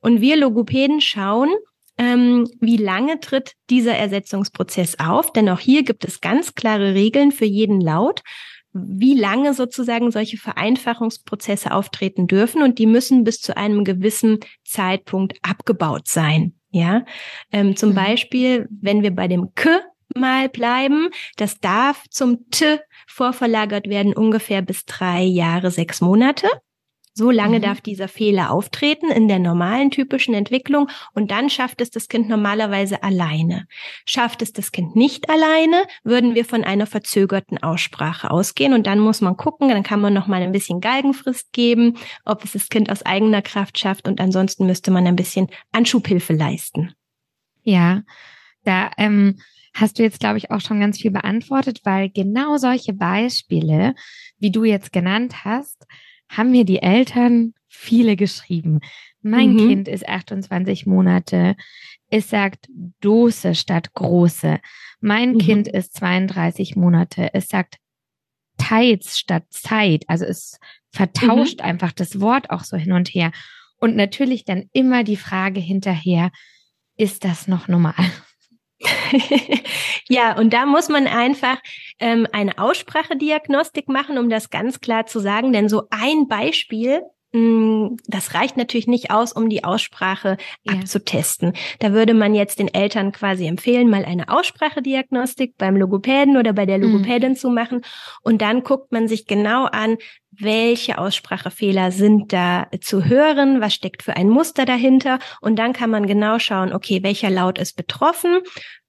Und 0.00 0.20
wir 0.20 0.36
Logopäden 0.36 1.00
schauen, 1.00 1.50
ähm, 1.98 2.48
wie 2.60 2.78
lange 2.78 3.20
tritt 3.20 3.52
dieser 3.68 3.94
Ersetzungsprozess 3.94 4.98
auf? 4.98 5.32
Denn 5.34 5.50
auch 5.50 5.60
hier 5.60 5.82
gibt 5.82 6.04
es 6.06 6.22
ganz 6.22 6.54
klare 6.54 6.94
Regeln 6.94 7.30
für 7.30 7.44
jeden 7.44 7.80
Laut 7.80 8.22
wie 8.72 9.18
lange 9.18 9.54
sozusagen 9.54 10.10
solche 10.10 10.36
Vereinfachungsprozesse 10.36 11.72
auftreten 11.72 12.26
dürfen 12.26 12.62
und 12.62 12.78
die 12.78 12.86
müssen 12.86 13.24
bis 13.24 13.40
zu 13.40 13.56
einem 13.56 13.84
gewissen 13.84 14.38
Zeitpunkt 14.64 15.38
abgebaut 15.42 16.06
sein. 16.06 16.54
Ja, 16.72 17.04
ähm, 17.50 17.74
zum 17.74 17.90
mhm. 17.90 17.94
Beispiel, 17.96 18.68
wenn 18.70 19.02
wir 19.02 19.10
bei 19.10 19.26
dem 19.26 19.54
K 19.56 19.80
mal 20.14 20.48
bleiben, 20.48 21.10
das 21.36 21.58
darf 21.58 22.04
zum 22.10 22.48
T 22.50 22.78
vorverlagert 23.08 23.88
werden 23.88 24.14
ungefähr 24.14 24.62
bis 24.62 24.84
drei 24.84 25.22
Jahre, 25.22 25.70
sechs 25.70 26.00
Monate. 26.00 26.46
So 27.12 27.30
lange 27.30 27.58
mhm. 27.58 27.62
darf 27.62 27.80
dieser 27.80 28.08
Fehler 28.08 28.50
auftreten 28.50 29.10
in 29.10 29.26
der 29.26 29.40
normalen 29.40 29.90
typischen 29.90 30.32
Entwicklung 30.32 30.88
und 31.12 31.30
dann 31.30 31.50
schafft 31.50 31.80
es 31.80 31.90
das 31.90 32.08
Kind 32.08 32.28
normalerweise 32.28 33.02
alleine. 33.02 33.66
Schafft 34.06 34.42
es 34.42 34.52
das 34.52 34.70
Kind 34.70 34.94
nicht 34.94 35.28
alleine, 35.28 35.82
würden 36.04 36.34
wir 36.34 36.44
von 36.44 36.62
einer 36.62 36.86
verzögerten 36.86 37.62
Aussprache 37.62 38.30
ausgehen 38.30 38.74
und 38.74 38.86
dann 38.86 39.00
muss 39.00 39.20
man 39.20 39.36
gucken, 39.36 39.68
dann 39.68 39.82
kann 39.82 40.00
man 40.00 40.14
noch 40.14 40.28
mal 40.28 40.40
ein 40.40 40.52
bisschen 40.52 40.80
Galgenfrist 40.80 41.52
geben, 41.52 41.98
ob 42.24 42.44
es 42.44 42.52
das 42.52 42.68
Kind 42.68 42.90
aus 42.90 43.04
eigener 43.04 43.42
Kraft 43.42 43.78
schafft 43.78 44.06
und 44.06 44.20
ansonsten 44.20 44.66
müsste 44.66 44.90
man 44.90 45.06
ein 45.06 45.16
bisschen 45.16 45.48
Anschubhilfe 45.72 46.32
leisten. 46.32 46.94
Ja, 47.62 48.02
da 48.64 48.90
ähm, 48.96 49.40
hast 49.74 49.98
du 49.98 50.02
jetzt, 50.02 50.20
glaube 50.20 50.38
ich, 50.38 50.50
auch 50.50 50.60
schon 50.60 50.80
ganz 50.80 50.98
viel 50.98 51.10
beantwortet, 51.10 51.80
weil 51.84 52.08
genau 52.10 52.56
solche 52.56 52.92
Beispiele, 52.92 53.94
wie 54.38 54.50
du 54.50 54.64
jetzt 54.64 54.92
genannt 54.92 55.44
hast, 55.44 55.86
haben 56.30 56.52
mir 56.52 56.64
die 56.64 56.80
Eltern 56.80 57.54
viele 57.68 58.16
geschrieben. 58.16 58.80
Mein 59.20 59.54
mhm. 59.54 59.68
Kind 59.68 59.88
ist 59.88 60.08
28 60.08 60.86
Monate. 60.86 61.56
Es 62.08 62.30
sagt 62.30 62.68
Dose 63.00 63.54
statt 63.54 63.92
große. 63.94 64.60
Mein 65.00 65.32
mhm. 65.32 65.38
Kind 65.38 65.68
ist 65.68 65.94
32 65.94 66.76
Monate. 66.76 67.34
Es 67.34 67.48
sagt 67.48 67.76
Teils 68.56 69.18
statt 69.18 69.44
Zeit. 69.50 70.04
Also 70.06 70.24
es 70.24 70.58
vertauscht 70.92 71.58
mhm. 71.58 71.66
einfach 71.66 71.92
das 71.92 72.20
Wort 72.20 72.50
auch 72.50 72.64
so 72.64 72.76
hin 72.76 72.92
und 72.92 73.08
her. 73.08 73.32
Und 73.78 73.96
natürlich 73.96 74.44
dann 74.44 74.68
immer 74.72 75.04
die 75.04 75.16
Frage 75.16 75.60
hinterher, 75.60 76.30
ist 76.96 77.24
das 77.24 77.48
noch 77.48 77.66
normal? 77.66 77.94
ja, 80.08 80.36
und 80.38 80.52
da 80.52 80.66
muss 80.66 80.88
man 80.88 81.06
einfach 81.06 81.58
ähm, 81.98 82.26
eine 82.32 82.58
Aussprachediagnostik 82.58 83.88
machen, 83.88 84.18
um 84.18 84.30
das 84.30 84.50
ganz 84.50 84.80
klar 84.80 85.06
zu 85.06 85.20
sagen. 85.20 85.52
Denn 85.52 85.68
so 85.68 85.84
ein 85.90 86.28
Beispiel 86.28 87.02
das 87.32 88.34
reicht 88.34 88.56
natürlich 88.56 88.88
nicht 88.88 89.12
aus, 89.12 89.32
um 89.32 89.48
die 89.48 89.62
Aussprache 89.62 90.36
ja. 90.64 90.72
abzutesten. 90.72 91.52
Da 91.78 91.92
würde 91.92 92.12
man 92.12 92.34
jetzt 92.34 92.58
den 92.58 92.72
Eltern 92.72 93.12
quasi 93.12 93.46
empfehlen, 93.46 93.88
mal 93.88 94.04
eine 94.04 94.28
Aussprachediagnostik 94.28 95.56
beim 95.56 95.76
Logopäden 95.76 96.36
oder 96.36 96.52
bei 96.52 96.66
der 96.66 96.78
mhm. 96.78 96.84
Logopädin 96.84 97.32
mhm. 97.32 97.36
zu 97.36 97.50
machen. 97.50 97.82
Und 98.22 98.42
dann 98.42 98.64
guckt 98.64 98.90
man 98.90 99.06
sich 99.06 99.26
genau 99.26 99.66
an, 99.66 99.96
welche 100.32 100.98
Aussprachefehler 100.98 101.92
sind 101.92 102.32
da 102.32 102.68
zu 102.80 103.04
hören, 103.04 103.60
was 103.60 103.74
steckt 103.74 104.02
für 104.02 104.16
ein 104.16 104.28
Muster 104.28 104.64
dahinter. 104.64 105.18
Und 105.40 105.56
dann 105.56 105.72
kann 105.72 105.90
man 105.90 106.06
genau 106.06 106.38
schauen, 106.38 106.72
okay, 106.72 107.02
welcher 107.02 107.30
Laut 107.30 107.58
ist 107.58 107.76
betroffen, 107.76 108.38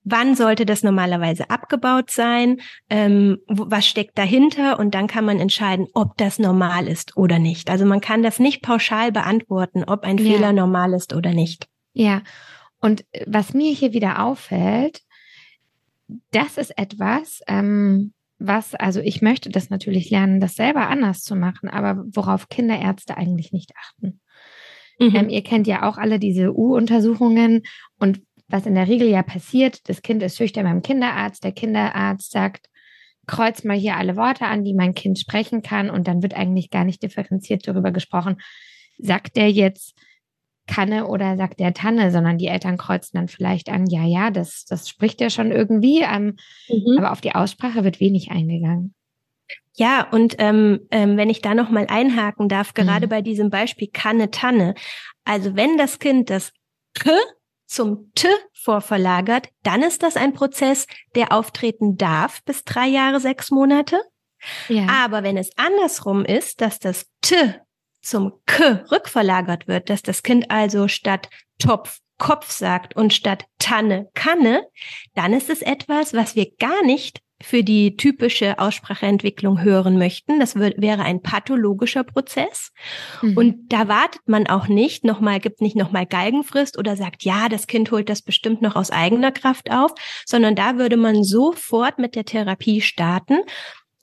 wann 0.03 0.35
sollte 0.35 0.65
das 0.65 0.83
normalerweise 0.83 1.49
abgebaut 1.49 2.09
sein, 2.09 2.61
ähm, 2.89 3.39
was 3.47 3.85
steckt 3.85 4.17
dahinter 4.17 4.79
und 4.79 4.95
dann 4.95 5.07
kann 5.07 5.25
man 5.25 5.39
entscheiden, 5.39 5.87
ob 5.93 6.17
das 6.17 6.39
normal 6.39 6.87
ist 6.87 7.17
oder 7.17 7.39
nicht. 7.39 7.69
Also 7.69 7.85
man 7.85 8.01
kann 8.01 8.23
das 8.23 8.39
nicht 8.39 8.61
pauschal 8.61 9.11
beantworten, 9.11 9.83
ob 9.83 10.03
ein 10.03 10.17
ja. 10.17 10.25
Fehler 10.25 10.53
normal 10.53 10.93
ist 10.93 11.13
oder 11.13 11.33
nicht. 11.33 11.67
Ja, 11.93 12.21
und 12.79 13.05
äh, 13.11 13.25
was 13.27 13.53
mir 13.53 13.71
hier 13.73 13.93
wieder 13.93 14.23
auffällt, 14.23 15.01
das 16.31 16.57
ist 16.57 16.77
etwas, 16.77 17.41
ähm, 17.47 18.13
was, 18.37 18.73
also 18.75 18.99
ich 19.01 19.21
möchte 19.21 19.49
das 19.49 19.69
natürlich 19.69 20.09
lernen, 20.09 20.39
das 20.39 20.55
selber 20.55 20.87
anders 20.89 21.21
zu 21.21 21.35
machen, 21.35 21.69
aber 21.69 22.03
worauf 22.11 22.49
Kinderärzte 22.49 23.15
eigentlich 23.15 23.53
nicht 23.53 23.71
achten. 23.77 24.19
Mhm. 24.99 25.15
Ähm, 25.15 25.29
ihr 25.29 25.43
kennt 25.43 25.67
ja 25.67 25.87
auch 25.87 25.97
alle 25.97 26.19
diese 26.19 26.55
U-Untersuchungen 26.55 27.63
und 27.99 28.21
was 28.51 28.65
in 28.65 28.75
der 28.75 28.87
Regel 28.87 29.07
ja 29.07 29.23
passiert, 29.23 29.87
das 29.89 30.01
Kind 30.01 30.23
ist 30.23 30.37
schüchtern 30.37 30.65
beim 30.65 30.81
Kinderarzt, 30.81 31.43
der 31.43 31.51
Kinderarzt 31.51 32.31
sagt, 32.31 32.67
kreuz 33.27 33.63
mal 33.63 33.77
hier 33.77 33.97
alle 33.97 34.15
Worte 34.15 34.45
an, 34.45 34.63
die 34.63 34.73
mein 34.73 34.93
Kind 34.93 35.19
sprechen 35.19 35.61
kann 35.61 35.89
und 35.89 36.07
dann 36.07 36.21
wird 36.21 36.33
eigentlich 36.33 36.69
gar 36.69 36.83
nicht 36.83 37.03
differenziert 37.03 37.67
darüber 37.67 37.91
gesprochen, 37.91 38.37
sagt 38.97 39.35
der 39.35 39.51
jetzt 39.51 39.95
Kanne 40.67 41.07
oder 41.07 41.37
sagt 41.37 41.59
der 41.59 41.73
Tanne, 41.73 42.11
sondern 42.11 42.37
die 42.37 42.47
Eltern 42.47 42.77
kreuzen 42.77 43.17
dann 43.17 43.27
vielleicht 43.27 43.69
an, 43.69 43.87
ja, 43.87 44.05
ja, 44.05 44.31
das, 44.31 44.65
das 44.65 44.87
spricht 44.87 45.21
ja 45.21 45.29
schon 45.29 45.51
irgendwie, 45.51 46.01
ähm, 46.01 46.37
mhm. 46.69 46.97
aber 46.97 47.11
auf 47.11 47.21
die 47.21 47.35
Aussprache 47.35 47.83
wird 47.83 47.99
wenig 47.99 48.31
eingegangen. 48.31 48.93
Ja, 49.75 50.07
und 50.11 50.35
ähm, 50.37 50.81
ähm, 50.91 51.17
wenn 51.17 51.29
ich 51.29 51.41
da 51.41 51.55
nochmal 51.55 51.87
einhaken 51.89 52.49
darf, 52.49 52.73
gerade 52.73 53.07
mhm. 53.07 53.09
bei 53.09 53.21
diesem 53.21 53.49
Beispiel 53.49 53.89
Kanne, 53.91 54.29
Tanne. 54.31 54.75
Also 55.23 55.55
wenn 55.55 55.77
das 55.77 55.99
Kind 55.99 56.29
das 56.29 56.51
K 56.93 57.11
zum 57.71 58.11
T 58.15 58.27
vorverlagert, 58.53 59.47
dann 59.63 59.81
ist 59.81 60.03
das 60.03 60.17
ein 60.17 60.33
Prozess, 60.33 60.87
der 61.15 61.31
auftreten 61.31 61.95
darf 61.95 62.43
bis 62.43 62.65
drei 62.65 62.87
Jahre, 62.87 63.21
sechs 63.21 63.49
Monate. 63.49 64.01
Ja. 64.67 64.87
Aber 64.89 65.23
wenn 65.23 65.37
es 65.37 65.51
andersrum 65.57 66.25
ist, 66.25 66.59
dass 66.59 66.79
das 66.79 67.05
T 67.21 67.55
zum 68.01 68.33
K 68.45 68.83
rückverlagert 68.91 69.67
wird, 69.67 69.89
dass 69.89 70.01
das 70.01 70.21
Kind 70.21 70.51
also 70.51 70.87
statt 70.87 71.29
Topf 71.59 71.99
Kopf 72.17 72.51
sagt 72.51 72.95
und 72.95 73.13
statt 73.13 73.45
Tanne 73.57 74.09
Kanne, 74.13 74.67
dann 75.15 75.33
ist 75.33 75.49
es 75.49 75.63
etwas, 75.63 76.13
was 76.13 76.35
wir 76.35 76.51
gar 76.57 76.83
nicht 76.83 77.21
für 77.43 77.63
die 77.63 77.95
typische 77.97 78.59
Ausspracheentwicklung 78.59 79.61
hören 79.61 79.97
möchten. 79.97 80.39
Das 80.39 80.55
wäre 80.55 81.03
ein 81.03 81.21
pathologischer 81.21 82.03
Prozess. 82.03 82.71
Mhm. 83.21 83.37
Und 83.37 83.55
da 83.69 83.87
wartet 83.87 84.21
man 84.27 84.47
auch 84.47 84.67
nicht 84.67 85.03
nochmal, 85.03 85.39
gibt 85.39 85.61
nicht 85.61 85.75
nochmal 85.75 86.05
Galgenfrist 86.05 86.77
oder 86.77 86.95
sagt, 86.95 87.23
ja, 87.23 87.49
das 87.49 87.67
Kind 87.67 87.91
holt 87.91 88.09
das 88.09 88.21
bestimmt 88.21 88.61
noch 88.61 88.75
aus 88.75 88.91
eigener 88.91 89.31
Kraft 89.31 89.71
auf, 89.71 89.91
sondern 90.25 90.55
da 90.55 90.77
würde 90.77 90.97
man 90.97 91.23
sofort 91.23 91.99
mit 91.99 92.15
der 92.15 92.25
Therapie 92.25 92.81
starten 92.81 93.39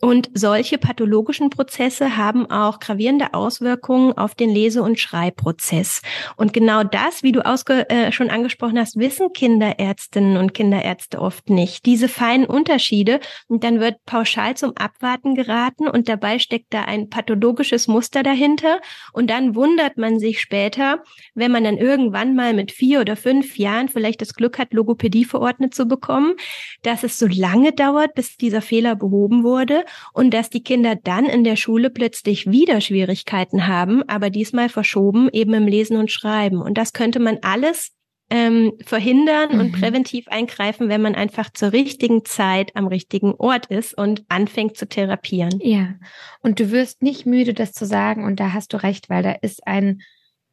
und 0.01 0.31
solche 0.33 0.79
pathologischen 0.79 1.51
Prozesse 1.51 2.17
haben 2.17 2.49
auch 2.49 2.79
gravierende 2.79 3.35
Auswirkungen 3.35 4.17
auf 4.17 4.37
den 4.37 4.49
Lese- 4.49 4.83
und 4.83 5.01
Schreibprozess. 5.01 6.03
Und 6.37 6.53
genau 6.53 6.85
das, 6.85 7.25
wie 7.25 7.33
du 7.33 7.45
ausge 7.45 7.91
äh, 7.91 8.13
schon 8.13 8.31
angesprochen 8.31 8.79
hast, 8.79 8.97
wissen 8.97 9.33
Kinderärztinnen 9.33 10.37
und 10.37 10.55
Kinderärzte 10.55 11.21
oft 11.21 11.51
nicht. 11.51 11.85
Diese 11.85 12.09
feinen 12.09 12.47
Unterschiede. 12.47 13.19
Und 13.49 13.65
dann 13.65 13.81
wird 13.81 14.05
pauschal 14.05 14.57
zum 14.57 14.77
Abwarten 14.77 15.35
geraten 15.35 15.89
und 15.89 16.09
dabei 16.09 16.39
steckt 16.39 16.73
da 16.73 16.85
ein 16.85 17.11
pathologisches 17.11 17.89
Muster 17.89 18.23
dahinter. 18.23 18.81
Und 19.13 19.29
dann 19.29 19.57
wundert 19.57 19.97
man 19.97 20.21
sich 20.21 20.41
später, 20.41 21.03
wenn 21.35 21.51
man 21.51 21.65
dann 21.65 21.77
irgendwann 21.77 22.37
mal 22.37 22.55
mit 22.55 22.71
vier 22.71 23.01
oder 23.01 23.17
fünf 23.17 23.59
Jahren 23.59 23.89
vielleicht 23.89 24.21
das 24.21 24.35
Glück 24.35 24.61
hat, 24.61 24.73
Logopädie 24.73 25.25
verordnet 25.25 25.75
zu 25.75 25.87
bekommen, 25.87 26.35
dass 26.83 27.03
es 27.03 27.19
so 27.19 27.27
lange 27.27 27.73
dauert, 27.73 28.15
bis 28.15 28.37
dieser 28.37 28.63
Fehler 28.63 28.95
behoben 28.95 29.43
wurde 29.43 29.85
und 30.13 30.33
dass 30.33 30.51
die 30.51 30.63
Kinder 30.63 30.97
dann 30.97 31.27
in 31.27 31.45
der 31.45 31.57
Schule 31.57 31.91
plötzlich 31.91 32.51
wieder 32.51 32.81
Schwierigkeiten 32.81 33.67
haben, 33.67 34.03
aber 34.09 34.31
diesmal 34.31 34.69
verschoben 34.69 35.29
eben 35.33 35.55
im 35.55 35.67
Lesen 35.67 35.97
und 35.97 36.11
Schreiben. 36.11 36.61
Und 36.61 36.79
das 36.79 36.93
könnte 36.93 37.19
man 37.19 37.39
alles 37.43 37.93
ähm, 38.31 38.75
verhindern 38.85 39.55
mhm. 39.55 39.61
und 39.61 39.73
präventiv 39.73 40.29
eingreifen, 40.29 40.89
wenn 40.89 41.01
man 41.01 41.15
einfach 41.15 41.51
zur 41.53 41.73
richtigen 41.73 42.25
Zeit 42.25 42.77
am 42.77 42.87
richtigen 42.87 43.35
Ort 43.35 43.67
ist 43.67 43.97
und 43.97 44.25
anfängt 44.29 44.77
zu 44.77 44.87
therapieren. 44.87 45.59
Ja, 45.63 45.95
und 46.41 46.61
du 46.61 46.71
wirst 46.71 47.03
nicht 47.03 47.27
müde, 47.27 47.55
das 47.55 47.73
zu 47.73 47.87
sagen. 47.87 48.25
Und 48.25 48.41
da 48.41 48.53
hast 48.53 48.73
du 48.73 48.83
recht, 48.83 49.09
weil 49.09 49.23
da 49.23 49.33
ist 49.33 49.67
ein, 49.67 50.03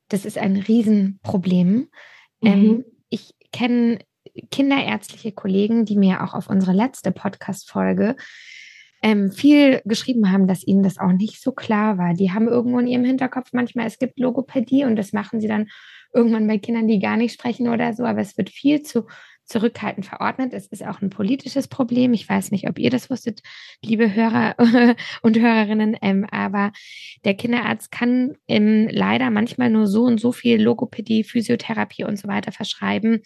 das 0.08 0.26
ist 0.26 0.38
ein 0.38 0.56
Riesenproblem. 0.56 1.90
Mhm. 2.42 2.48
Ähm, 2.48 2.86
ich 3.10 3.34
kenne 3.52 4.00
kinderärztliche 4.52 5.32
Kollegen, 5.32 5.86
die 5.86 5.98
mir 5.98 6.24
auch 6.24 6.34
auf 6.34 6.50
unsere 6.50 6.74
letzte 6.74 7.12
Podcast-Folge 7.12 8.16
ähm, 9.06 9.32
viel 9.32 9.82
geschrieben 9.86 10.32
haben, 10.32 10.48
dass 10.48 10.66
ihnen 10.66 10.82
das 10.82 10.98
auch 10.98 11.12
nicht 11.12 11.40
so 11.40 11.52
klar 11.52 12.00
war. 12.00 12.16
Die 12.16 12.32
haben 12.32 12.48
irgendwo 12.48 12.80
in 12.80 12.88
ihrem 12.88 13.06
Hinterkopf 13.06 13.50
manchmal, 13.54 13.86
es 13.86 14.00
gibt 14.00 14.20
Logopädie 14.20 14.84
und 14.84 14.96
das 14.96 15.14
machen 15.14 15.40
sie 15.40 15.48
dann 15.48 15.68
irgendwann 16.12 16.48
bei 16.48 16.58
Kindern, 16.58 16.88
die 16.88 16.98
gar 16.98 17.16
nicht 17.16 17.34
sprechen 17.34 17.70
oder 17.70 17.94
so, 17.94 18.04
aber 18.04 18.22
es 18.22 18.36
wird 18.36 18.50
viel 18.50 18.82
zu 18.82 19.06
zurückhaltend 19.46 20.08
verordnet. 20.08 20.54
Es 20.54 20.66
ist 20.66 20.84
auch 20.84 21.04
ein 21.04 21.12
politisches 21.12 21.68
Problem. 21.68 22.14
Ich 22.14 22.28
weiß 22.28 22.50
nicht, 22.50 22.68
ob 22.68 22.80
ihr 22.80 22.90
das 22.90 23.12
wusstet, 23.12 23.42
liebe 23.84 24.16
Hörer 24.16 24.56
und 25.22 25.38
Hörerinnen, 25.38 25.96
ähm, 26.02 26.26
aber 26.32 26.72
der 27.26 27.36
Kinderarzt 27.36 27.92
kann 27.92 28.34
ähm, 28.48 28.88
leider 28.90 29.30
manchmal 29.30 29.70
nur 29.70 29.86
so 29.86 30.06
und 30.06 30.20
so 30.20 30.32
viel 30.32 30.60
Logopädie, 30.60 31.24
Physiotherapie 31.24 32.06
und 32.06 32.18
so 32.18 32.28
weiter 32.28 32.52
verschreiben, 32.52 33.22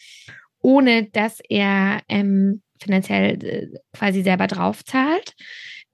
ohne 0.62 1.06
dass 1.06 1.40
er 1.48 2.02
ähm, 2.10 2.64
finanziell 2.80 3.44
äh, 3.44 3.68
quasi 3.94 4.24
selber 4.24 4.48
draufzahlt. 4.48 5.34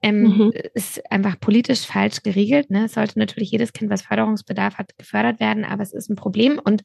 Ähm, 0.02 0.22
mhm. 0.22 0.52
Ist 0.74 1.10
einfach 1.10 1.40
politisch 1.40 1.86
falsch 1.86 2.22
geregelt. 2.22 2.70
Ne? 2.70 2.84
Es 2.84 2.94
sollte 2.94 3.18
natürlich 3.18 3.50
jedes 3.50 3.72
Kind, 3.72 3.90
was 3.90 4.02
Förderungsbedarf 4.02 4.76
hat, 4.76 4.96
gefördert 4.98 5.40
werden, 5.40 5.64
aber 5.64 5.82
es 5.82 5.92
ist 5.92 6.10
ein 6.10 6.16
Problem. 6.16 6.60
Und 6.62 6.82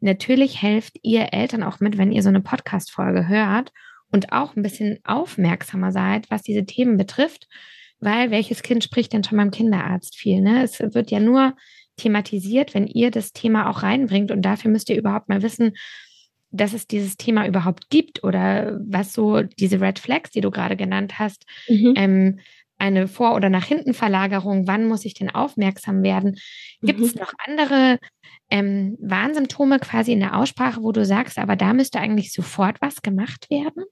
natürlich 0.00 0.60
helft 0.60 0.98
ihr 1.02 1.32
Eltern 1.32 1.62
auch 1.62 1.80
mit, 1.80 1.98
wenn 1.98 2.12
ihr 2.12 2.22
so 2.22 2.28
eine 2.28 2.40
Podcast-Folge 2.40 3.28
hört 3.28 3.72
und 4.10 4.32
auch 4.32 4.56
ein 4.56 4.62
bisschen 4.62 4.98
aufmerksamer 5.04 5.92
seid, 5.92 6.30
was 6.30 6.42
diese 6.42 6.64
Themen 6.64 6.96
betrifft, 6.96 7.46
weil 8.00 8.30
welches 8.30 8.62
Kind 8.62 8.82
spricht 8.82 9.12
denn 9.12 9.24
schon 9.24 9.38
beim 9.38 9.50
Kinderarzt 9.50 10.16
viel? 10.16 10.40
Ne? 10.40 10.62
Es 10.62 10.80
wird 10.80 11.10
ja 11.10 11.20
nur 11.20 11.54
thematisiert, 11.96 12.74
wenn 12.74 12.86
ihr 12.86 13.10
das 13.10 13.32
Thema 13.32 13.68
auch 13.68 13.82
reinbringt. 13.82 14.30
Und 14.30 14.42
dafür 14.42 14.70
müsst 14.70 14.88
ihr 14.88 14.96
überhaupt 14.96 15.28
mal 15.28 15.42
wissen, 15.42 15.72
dass 16.50 16.72
es 16.72 16.86
dieses 16.86 17.16
Thema 17.16 17.46
überhaupt 17.46 17.90
gibt 17.90 18.24
oder 18.24 18.78
was 18.86 19.12
so 19.12 19.42
diese 19.42 19.80
Red 19.80 19.98
Flags, 19.98 20.30
die 20.30 20.40
du 20.40 20.50
gerade 20.50 20.76
genannt 20.76 21.18
hast, 21.18 21.44
mhm. 21.68 21.94
ähm, 21.96 22.38
eine 22.78 23.08
Vor- 23.08 23.34
oder 23.34 23.50
nach 23.50 23.64
hinten 23.64 23.92
Verlagerung, 23.92 24.66
wann 24.66 24.86
muss 24.86 25.04
ich 25.04 25.14
denn 25.14 25.30
aufmerksam 25.30 26.02
werden? 26.02 26.36
Gibt 26.80 27.00
es 27.00 27.14
mhm. 27.14 27.22
noch 27.22 27.32
andere 27.46 27.98
ähm, 28.50 28.96
Warnsymptome 29.00 29.80
quasi 29.80 30.12
in 30.12 30.20
der 30.20 30.36
Aussprache, 30.36 30.82
wo 30.82 30.92
du 30.92 31.04
sagst, 31.04 31.38
aber 31.38 31.56
da 31.56 31.72
müsste 31.72 31.98
eigentlich 31.98 32.32
sofort 32.32 32.80
was 32.80 33.02
gemacht 33.02 33.50
werden? 33.50 33.84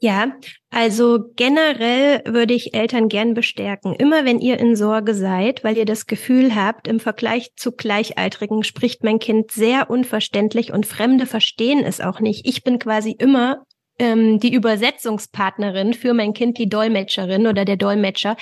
Ja, 0.00 0.32
also 0.70 1.18
generell 1.34 2.22
würde 2.24 2.54
ich 2.54 2.72
Eltern 2.72 3.08
gern 3.08 3.34
bestärken. 3.34 3.94
Immer 3.94 4.24
wenn 4.24 4.38
ihr 4.38 4.60
in 4.60 4.76
Sorge 4.76 5.12
seid, 5.12 5.64
weil 5.64 5.76
ihr 5.76 5.86
das 5.86 6.06
Gefühl 6.06 6.54
habt, 6.54 6.86
im 6.86 7.00
Vergleich 7.00 7.50
zu 7.56 7.72
Gleichaltrigen 7.72 8.62
spricht 8.62 9.02
mein 9.02 9.18
Kind 9.18 9.50
sehr 9.50 9.90
unverständlich 9.90 10.72
und 10.72 10.86
Fremde 10.86 11.26
verstehen 11.26 11.84
es 11.84 12.00
auch 12.00 12.20
nicht. 12.20 12.46
Ich 12.46 12.62
bin 12.62 12.78
quasi 12.78 13.10
immer 13.10 13.64
ähm, 13.98 14.38
die 14.38 14.54
Übersetzungspartnerin 14.54 15.94
für 15.94 16.14
mein 16.14 16.32
Kind, 16.32 16.58
die 16.58 16.68
Dolmetscherin 16.68 17.46
oder 17.46 17.64
der 17.64 17.76
Dolmetscher, 17.76 18.36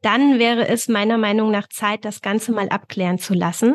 dann 0.00 0.38
wäre 0.38 0.68
es 0.68 0.88
meiner 0.88 1.18
Meinung 1.18 1.50
nach 1.50 1.68
Zeit, 1.68 2.04
das 2.04 2.20
Ganze 2.22 2.52
mal 2.52 2.68
abklären 2.68 3.18
zu 3.18 3.34
lassen. 3.34 3.74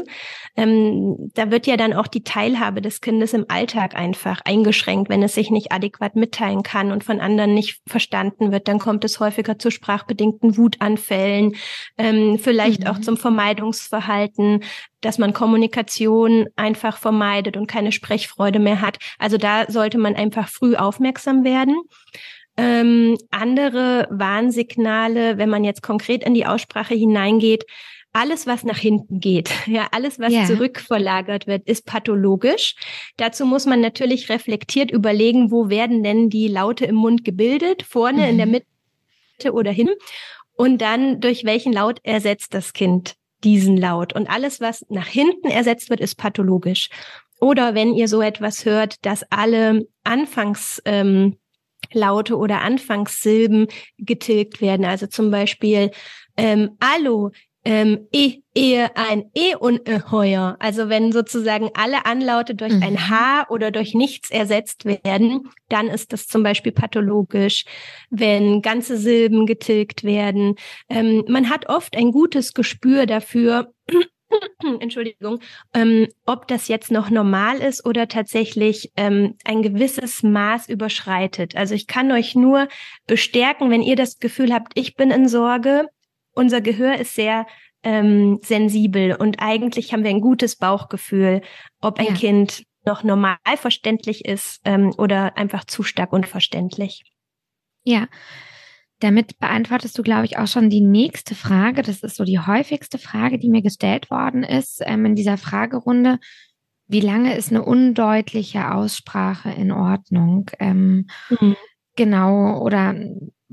Ähm, 0.55 1.15
da 1.33 1.51
wird 1.51 1.67
ja 1.67 1.77
dann 1.77 1.93
auch 1.93 2.07
die 2.07 2.23
Teilhabe 2.23 2.81
des 2.81 3.01
Kindes 3.01 3.33
im 3.33 3.45
Alltag 3.47 3.95
einfach 3.95 4.41
eingeschränkt, 4.45 5.09
wenn 5.09 5.23
es 5.23 5.35
sich 5.35 5.51
nicht 5.51 5.71
adäquat 5.71 6.15
mitteilen 6.15 6.63
kann 6.63 6.91
und 6.91 7.03
von 7.03 7.19
anderen 7.19 7.53
nicht 7.53 7.81
verstanden 7.87 8.51
wird. 8.51 8.67
Dann 8.67 8.79
kommt 8.79 9.05
es 9.05 9.19
häufiger 9.19 9.59
zu 9.59 9.71
sprachbedingten 9.71 10.57
Wutanfällen, 10.57 11.55
ähm, 11.97 12.39
vielleicht 12.39 12.81
mhm. 12.81 12.87
auch 12.87 12.99
zum 12.99 13.17
Vermeidungsverhalten. 13.17 14.63
Dass 15.01 15.17
man 15.17 15.33
Kommunikation 15.33 16.47
einfach 16.55 16.97
vermeidet 16.97 17.57
und 17.57 17.67
keine 17.67 17.91
Sprechfreude 17.91 18.59
mehr 18.59 18.81
hat. 18.81 18.97
Also 19.19 19.37
da 19.37 19.65
sollte 19.69 19.97
man 19.97 20.15
einfach 20.15 20.49
früh 20.49 20.75
aufmerksam 20.75 21.43
werden. 21.43 21.75
Ähm, 22.57 23.17
andere 23.29 24.07
Warnsignale, 24.09 25.37
wenn 25.37 25.49
man 25.49 25.63
jetzt 25.63 25.83
konkret 25.83 26.23
in 26.23 26.33
die 26.33 26.47
Aussprache 26.47 26.95
hineingeht, 26.95 27.65
alles, 28.13 28.47
was 28.47 28.63
nach 28.63 28.77
hinten 28.77 29.19
geht, 29.19 29.51
ja, 29.67 29.87
alles, 29.91 30.19
was 30.19 30.33
yeah. 30.33 30.45
zurückverlagert 30.45 31.45
wird, 31.45 31.67
ist 31.67 31.85
pathologisch. 31.85 32.75
Dazu 33.17 33.45
muss 33.45 33.67
man 33.67 33.79
natürlich 33.79 34.29
reflektiert 34.29 34.89
überlegen, 34.89 35.51
wo 35.51 35.69
werden 35.69 36.01
denn 36.01 36.29
die 36.29 36.47
Laute 36.47 36.85
im 36.85 36.95
Mund 36.95 37.23
gebildet, 37.23 37.83
vorne, 37.83 38.23
mhm. 38.23 38.29
in 38.29 38.37
der 38.37 38.45
mhm. 38.47 38.51
Mitte 38.53 39.53
oder 39.53 39.71
hin. 39.71 39.89
Und 40.53 40.81
dann 40.81 41.19
durch 41.19 41.45
welchen 41.45 41.71
Laut 41.71 41.99
ersetzt 42.01 42.55
das 42.55 42.73
Kind 42.73 43.16
diesen 43.43 43.77
Laut. 43.77 44.13
Und 44.13 44.29
alles, 44.29 44.59
was 44.61 44.85
nach 44.89 45.07
hinten 45.07 45.47
ersetzt 45.47 45.89
wird, 45.89 45.99
ist 45.99 46.15
pathologisch. 46.15 46.89
Oder 47.39 47.75
wenn 47.75 47.93
ihr 47.93 48.07
so 48.07 48.21
etwas 48.21 48.65
hört, 48.65 49.05
dass 49.05 49.23
alle 49.29 49.87
Anfangs 50.03 50.81
ähm, 50.85 51.37
Laute 51.93 52.37
oder 52.37 52.61
Anfangssilben 52.61 53.67
getilgt 53.97 54.61
werden. 54.61 54.85
Also 54.85 55.07
zum 55.07 55.31
Beispiel 55.31 55.91
ähm, 56.35 56.71
Allo, 56.79 57.31
ähm, 57.67 58.07
e, 58.13 58.35
ehe, 58.55 58.95
ein 58.95 59.29
e 59.35 59.53
und 59.55 59.89
e 59.89 60.01
heuer. 60.09 60.55
Also 60.59 60.87
wenn 60.87 61.11
sozusagen 61.11 61.69
alle 61.73 62.05
Anlaute 62.05 62.55
durch 62.55 62.71
mhm. 62.71 62.81
ein 62.81 63.09
h 63.09 63.45
oder 63.49 63.71
durch 63.71 63.93
nichts 63.93 64.31
ersetzt 64.31 64.85
werden, 64.85 65.49
dann 65.67 65.87
ist 65.89 66.13
das 66.13 66.27
zum 66.27 66.43
Beispiel 66.43 66.71
pathologisch. 66.71 67.65
Wenn 68.09 68.61
ganze 68.61 68.95
Silben 68.95 69.45
getilgt 69.45 70.05
werden, 70.05 70.55
ähm, 70.87 71.25
man 71.27 71.49
hat 71.49 71.67
oft 71.67 71.97
ein 71.97 72.11
gutes 72.11 72.53
Gespür 72.53 73.05
dafür, 73.05 73.73
Entschuldigung, 74.79 75.41
ähm, 75.73 76.07
ob 76.25 76.47
das 76.47 76.69
jetzt 76.69 76.89
noch 76.89 77.09
normal 77.09 77.57
ist 77.57 77.85
oder 77.85 78.07
tatsächlich 78.07 78.93
ähm, 78.95 79.35
ein 79.43 79.61
gewisses 79.61 80.23
Maß 80.23 80.69
überschreitet. 80.69 81.57
Also 81.57 81.75
ich 81.75 81.85
kann 81.85 82.13
euch 82.13 82.33
nur 82.33 82.69
bestärken, 83.07 83.69
wenn 83.71 83.81
ihr 83.81 83.97
das 83.97 84.19
Gefühl 84.19 84.53
habt, 84.53 84.71
ich 84.75 84.95
bin 84.95 85.11
in 85.11 85.27
Sorge. 85.27 85.87
Unser 86.37 86.61
Gehör 86.61 86.99
ist 86.99 87.15
sehr 87.15 87.47
ähm, 87.83 88.39
sensibel 88.43 89.15
und 89.15 89.37
eigentlich 89.39 89.91
haben 89.91 90.03
wir 90.03 90.11
ein 90.11 90.21
gutes 90.21 90.55
Bauchgefühl, 90.55 91.41
ob 91.81 91.99
ein 91.99 92.07
ja. 92.07 92.13
Kind 92.13 92.63
noch 92.85 93.03
normal 93.03 93.37
verständlich 93.55 94.23
ist 94.23 94.61
ähm, 94.63 94.93
oder 94.97 95.35
einfach 95.35 95.65
zu 95.65 95.83
stark 95.83 96.13
unverständlich. 96.13 97.03
Ja, 97.83 98.07
damit 98.99 99.39
beantwortest 99.39 99.97
du, 99.97 100.03
glaube 100.03 100.25
ich, 100.25 100.37
auch 100.37 100.47
schon 100.47 100.69
die 100.69 100.81
nächste 100.81 101.35
Frage. 101.35 101.81
Das 101.81 102.03
ist 102.03 102.15
so 102.15 102.23
die 102.23 102.39
häufigste 102.39 102.97
Frage, 102.97 103.39
die 103.39 103.49
mir 103.49 103.61
gestellt 103.61 104.09
worden 104.11 104.43
ist 104.43 104.81
ähm, 104.85 105.05
in 105.05 105.15
dieser 105.15 105.37
Fragerunde. 105.37 106.19
Wie 106.87 107.01
lange 107.01 107.35
ist 107.35 107.51
eine 107.51 107.63
undeutliche 107.63 108.73
Aussprache 108.73 109.49
in 109.51 109.71
Ordnung? 109.71 110.49
Ähm, 110.59 111.07
mhm. 111.29 111.55
Genau, 111.95 112.61
oder 112.61 112.95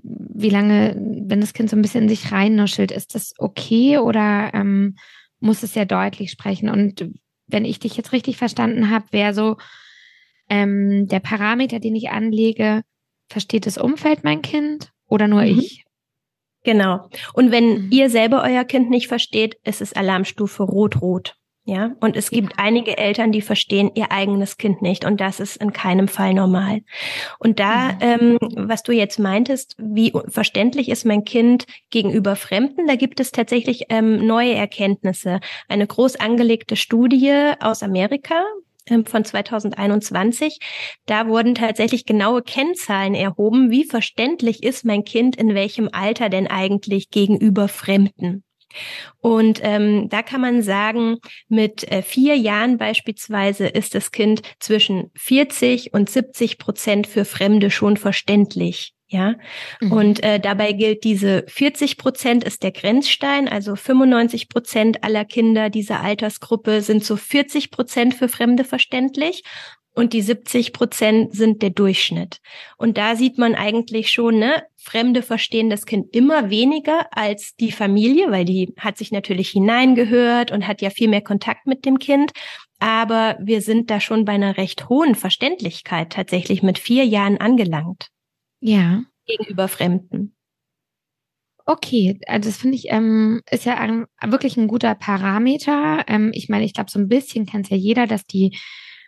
wie 0.04 0.50
lange, 0.50 0.94
wenn 0.96 1.40
das 1.40 1.54
Kind 1.54 1.70
so 1.70 1.76
ein 1.76 1.82
bisschen 1.82 2.04
in 2.04 2.08
sich 2.08 2.30
reinnuschelt, 2.30 2.92
ist 2.92 3.14
das 3.14 3.32
okay 3.38 3.98
oder 3.98 4.52
ähm, 4.52 4.96
muss 5.40 5.62
es 5.62 5.72
sehr 5.72 5.86
deutlich 5.86 6.30
sprechen? 6.30 6.68
Und 6.68 7.10
wenn 7.46 7.64
ich 7.64 7.78
dich 7.78 7.96
jetzt 7.96 8.12
richtig 8.12 8.36
verstanden 8.36 8.90
habe, 8.90 9.06
wäre 9.10 9.32
so 9.32 9.56
ähm, 10.50 11.08
der 11.08 11.20
Parameter, 11.20 11.80
den 11.80 11.96
ich 11.96 12.10
anlege, 12.10 12.82
versteht 13.28 13.66
das 13.66 13.78
Umfeld 13.78 14.24
mein 14.24 14.42
Kind 14.42 14.92
oder 15.06 15.26
nur 15.26 15.42
mhm. 15.42 15.58
ich? 15.58 15.84
Genau. 16.64 17.08
Und 17.32 17.50
wenn 17.50 17.86
mhm. 17.86 17.88
ihr 17.90 18.10
selber 18.10 18.42
euer 18.42 18.64
Kind 18.64 18.90
nicht 18.90 19.08
versteht, 19.08 19.56
ist 19.64 19.80
es 19.80 19.92
Alarmstufe 19.94 20.62
rot-rot. 20.62 21.36
Ja, 21.66 21.92
und 22.00 22.14
es 22.14 22.30
gibt 22.30 22.52
ja. 22.58 22.64
einige 22.64 22.98
Eltern, 22.98 23.32
die 23.32 23.40
verstehen 23.40 23.90
ihr 23.94 24.12
eigenes 24.12 24.58
Kind 24.58 24.82
nicht 24.82 25.06
und 25.06 25.18
das 25.18 25.40
ist 25.40 25.56
in 25.56 25.72
keinem 25.72 26.08
Fall 26.08 26.34
normal. 26.34 26.82
Und 27.38 27.58
da, 27.58 27.92
mhm. 27.92 27.98
ähm, 28.00 28.38
was 28.68 28.82
du 28.82 28.92
jetzt 28.92 29.18
meintest, 29.18 29.74
wie 29.78 30.12
verständlich 30.28 30.90
ist 30.90 31.06
mein 31.06 31.24
Kind 31.24 31.64
gegenüber 31.88 32.36
Fremden, 32.36 32.86
da 32.86 32.96
gibt 32.96 33.18
es 33.18 33.32
tatsächlich 33.32 33.86
ähm, 33.88 34.26
neue 34.26 34.54
Erkenntnisse. 34.54 35.40
Eine 35.66 35.86
groß 35.86 36.16
angelegte 36.16 36.76
Studie 36.76 37.52
aus 37.60 37.82
Amerika, 37.82 38.42
ähm, 38.86 39.06
von 39.06 39.24
2021. 39.24 40.58
Da 41.06 41.28
wurden 41.28 41.54
tatsächlich 41.54 42.04
genaue 42.04 42.42
Kennzahlen 42.42 43.14
erhoben, 43.14 43.70
wie 43.70 43.84
verständlich 43.84 44.62
ist 44.62 44.84
mein 44.84 45.04
Kind 45.04 45.36
in 45.36 45.54
welchem 45.54 45.88
Alter 45.90 46.28
denn 46.28 46.46
eigentlich 46.46 47.08
gegenüber 47.08 47.68
Fremden. 47.68 48.44
Und 49.20 49.60
ähm, 49.62 50.08
da 50.08 50.22
kann 50.22 50.40
man 50.40 50.62
sagen, 50.62 51.18
mit 51.48 51.90
äh, 51.90 52.02
vier 52.02 52.36
Jahren 52.36 52.78
beispielsweise 52.78 53.66
ist 53.66 53.94
das 53.94 54.10
Kind 54.10 54.42
zwischen 54.58 55.10
40 55.16 55.92
und 55.92 56.10
70 56.10 56.58
Prozent 56.58 57.06
für 57.06 57.24
Fremde 57.24 57.70
schon 57.70 57.96
verständlich. 57.96 58.92
Ja, 59.08 59.34
mhm. 59.80 59.92
und 59.92 60.24
äh, 60.24 60.40
dabei 60.40 60.72
gilt 60.72 61.04
diese 61.04 61.44
40 61.46 61.98
Prozent 61.98 62.42
ist 62.42 62.62
der 62.62 62.72
Grenzstein, 62.72 63.48
also 63.48 63.76
95 63.76 64.48
Prozent 64.48 65.04
aller 65.04 65.26
Kinder 65.26 65.68
dieser 65.68 66.00
Altersgruppe 66.00 66.80
sind 66.80 67.04
so 67.04 67.16
40 67.16 67.70
Prozent 67.70 68.14
für 68.14 68.28
Fremde 68.28 68.64
verständlich 68.64 69.44
und 69.94 70.12
die 70.12 70.22
70 70.22 70.72
Prozent 70.72 71.34
sind 71.34 71.62
der 71.62 71.70
Durchschnitt. 71.70 72.38
Und 72.76 72.98
da 72.98 73.16
sieht 73.16 73.38
man 73.38 73.54
eigentlich 73.54 74.10
schon, 74.10 74.38
ne, 74.38 74.64
Fremde 74.76 75.22
verstehen 75.22 75.70
das 75.70 75.86
Kind 75.86 76.14
immer 76.14 76.50
weniger 76.50 77.06
als 77.16 77.54
die 77.56 77.72
Familie, 77.72 78.30
weil 78.30 78.44
die 78.44 78.74
hat 78.78 78.98
sich 78.98 79.12
natürlich 79.12 79.50
hineingehört 79.50 80.50
und 80.50 80.66
hat 80.66 80.82
ja 80.82 80.90
viel 80.90 81.08
mehr 81.08 81.22
Kontakt 81.22 81.66
mit 81.66 81.86
dem 81.86 81.98
Kind. 81.98 82.32
Aber 82.80 83.38
wir 83.40 83.62
sind 83.62 83.90
da 83.90 84.00
schon 84.00 84.24
bei 84.24 84.32
einer 84.32 84.56
recht 84.56 84.88
hohen 84.88 85.14
Verständlichkeit 85.14 86.10
tatsächlich 86.10 86.62
mit 86.62 86.78
vier 86.78 87.04
Jahren 87.04 87.38
angelangt. 87.38 88.08
Ja. 88.60 89.04
Gegenüber 89.26 89.68
Fremden. 89.68 90.34
Okay, 91.66 92.18
also 92.26 92.50
das 92.50 92.58
finde 92.58 92.76
ich, 92.76 92.90
ähm, 92.90 93.40
ist 93.50 93.64
ja 93.64 93.78
ein, 93.78 94.04
wirklich 94.22 94.58
ein 94.58 94.68
guter 94.68 94.94
Parameter. 94.94 96.04
Ähm, 96.08 96.30
ich 96.34 96.50
meine, 96.50 96.66
ich 96.66 96.74
glaube, 96.74 96.90
so 96.90 96.98
ein 96.98 97.08
bisschen 97.08 97.46
kennt 97.46 97.70
ja 97.70 97.76
jeder, 97.76 98.06
dass 98.06 98.26
die 98.26 98.58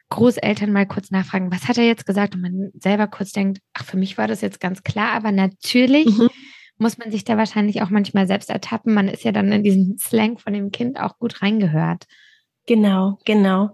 Großeltern 0.08 0.72
mal 0.72 0.86
kurz 0.86 1.10
nachfragen, 1.10 1.50
was 1.50 1.66
hat 1.66 1.78
er 1.78 1.84
jetzt 1.84 2.06
gesagt? 2.06 2.34
Und 2.34 2.42
man 2.42 2.70
selber 2.74 3.06
kurz 3.08 3.32
denkt, 3.32 3.58
ach, 3.74 3.84
für 3.84 3.96
mich 3.96 4.16
war 4.18 4.28
das 4.28 4.40
jetzt 4.40 4.60
ganz 4.60 4.82
klar, 4.82 5.12
aber 5.12 5.32
natürlich 5.32 6.06
mhm. 6.18 6.28
muss 6.78 6.98
man 6.98 7.10
sich 7.10 7.24
da 7.24 7.36
wahrscheinlich 7.36 7.82
auch 7.82 7.90
manchmal 7.90 8.26
selbst 8.26 8.50
ertappen. 8.50 8.94
Man 8.94 9.08
ist 9.08 9.24
ja 9.24 9.32
dann 9.32 9.50
in 9.50 9.64
diesen 9.64 9.98
Slang 9.98 10.38
von 10.38 10.52
dem 10.52 10.70
Kind 10.70 11.00
auch 11.00 11.18
gut 11.18 11.42
reingehört. 11.42 12.04
Genau, 12.66 13.18
genau. 13.24 13.70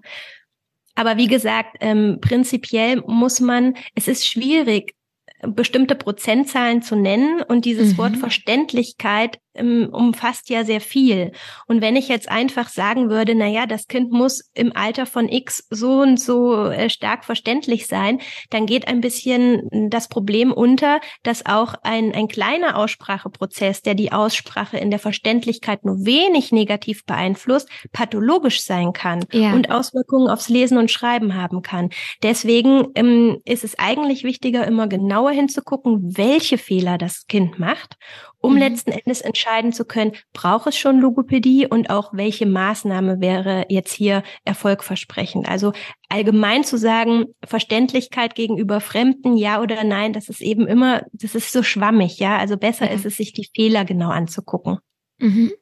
Aber 0.95 1.17
wie 1.17 1.27
gesagt, 1.27 1.77
ähm, 1.81 2.19
prinzipiell 2.21 3.03
muss 3.07 3.41
man, 3.41 3.75
es 3.95 4.09
ist 4.09 4.27
schwierig, 4.27 4.95
bestimmte 5.43 5.97
Prozentzahlen 5.97 6.83
zu 6.83 6.97
nennen 6.97 7.43
und 7.43 7.65
dieses 7.65 7.93
mhm. 7.93 7.99
Wort 7.99 8.17
Verständlichkeit 8.17 9.39
umfasst 9.55 10.49
ja 10.49 10.65
sehr 10.65 10.81
viel. 10.81 11.33
Und 11.67 11.81
wenn 11.81 11.97
ich 11.97 12.09
jetzt 12.09 12.29
einfach 12.31 12.69
sagen 12.69 13.11
würde, 13.11 13.35
na 13.35 13.47
ja, 13.47 13.67
das 13.67 13.87
Kind 13.87 14.11
muss 14.11 14.51
im 14.55 14.75
Alter 14.75 15.07
von 15.07 15.29
X 15.29 15.67
so 15.71 16.01
und 16.01 16.19
so 16.19 16.67
äh, 16.67 16.89
stark 16.89 17.25
verständlich 17.25 17.87
sein, 17.87 18.21
dann 18.51 18.67
geht 18.67 18.89
ein 18.89 19.01
bisschen 19.01 19.69
das 19.91 20.09
Problem 20.09 20.53
unter, 20.53 21.01
dass 21.23 21.47
auch 21.47 21.75
ein, 21.83 22.15
ein 22.15 22.29
kleiner 22.29 22.77
Ausspracheprozess, 22.77 23.83
der 23.83 23.95
die 23.95 24.13
Aussprache 24.13 24.79
in 24.79 24.91
der 24.91 24.99
Verständlichkeit 24.99 25.85
nur 25.85 26.07
wenig 26.07 26.53
negativ 26.53 27.05
beeinflusst, 27.05 27.69
pathologisch 27.93 28.63
sein 28.63 28.93
kann 28.93 29.25
ja. 29.33 29.53
und 29.53 29.71
Auswirkungen 29.71 30.29
aufs 30.29 30.49
Lesen 30.49 30.79
und 30.79 30.91
Schreiben 30.91 31.35
haben 31.35 31.63
kann. 31.63 31.91
Deswegen 32.23 32.89
ähm, 32.95 33.39
ist 33.45 33.65
es 33.65 33.79
eigentlich 33.79 34.25
wichtiger, 34.25 34.67
immer 34.67 34.87
genauer 34.87 35.33
hinzugucken, 35.33 36.17
welche 36.17 36.59
Fehler 36.59 36.99
das 36.99 37.27
Kind 37.27 37.59
macht 37.59 37.97
um 38.43 38.55
mhm. 38.55 38.59
letzten 38.59 38.91
Endes 38.91 39.23
entscheiden 39.23 39.73
zu 39.73 39.87
können, 39.87 40.13
braucht 40.35 40.67
es 40.67 40.77
schon 40.77 41.01
Logopädie 41.01 41.67
und 41.67 41.89
auch 41.89 42.13
welche 42.13 42.45
Maßnahme 42.45 43.21
wäre 43.21 43.65
jetzt 43.69 43.93
hier 43.93 44.23
erfolgversprechend. 44.45 45.49
Also 45.49 45.73
allgemein 46.09 46.65
zu 46.65 46.77
sagen, 46.77 47.27
Verständlichkeit 47.45 48.35
gegenüber 48.35 48.81
Fremden, 48.81 49.37
ja 49.37 49.63
oder 49.63 49.83
nein, 49.85 50.13
das 50.13 50.29
ist 50.29 50.43
eben 50.43 50.67
immer, 50.67 51.07
das 51.13 51.35
ist 51.35 51.53
so 51.53 51.63
schwammig, 51.63 52.19
ja. 52.19 52.37
Also 52.37 52.57
besser 52.59 52.87
mhm. 52.87 52.97
ist 52.97 53.07
es, 53.07 53.17
sich 53.17 53.33
die 53.33 53.49
Fehler 53.55 53.85
genau 53.85 54.11
anzugucken. 54.11 54.79
Mhm. 55.19 55.53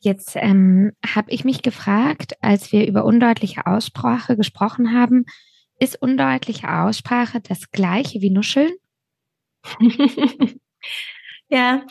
Jetzt 0.00 0.32
ähm, 0.36 0.92
habe 1.06 1.30
ich 1.30 1.44
mich 1.44 1.60
gefragt, 1.60 2.32
als 2.40 2.72
wir 2.72 2.86
über 2.86 3.04
undeutliche 3.04 3.66
Aussprache 3.66 4.34
gesprochen 4.34 4.94
haben, 4.94 5.26
ist 5.78 6.00
undeutliche 6.00 6.72
Aussprache 6.72 7.40
das 7.40 7.70
gleiche 7.70 8.22
wie 8.22 8.30
Nuscheln? 8.30 8.72
Ja, 11.50 11.84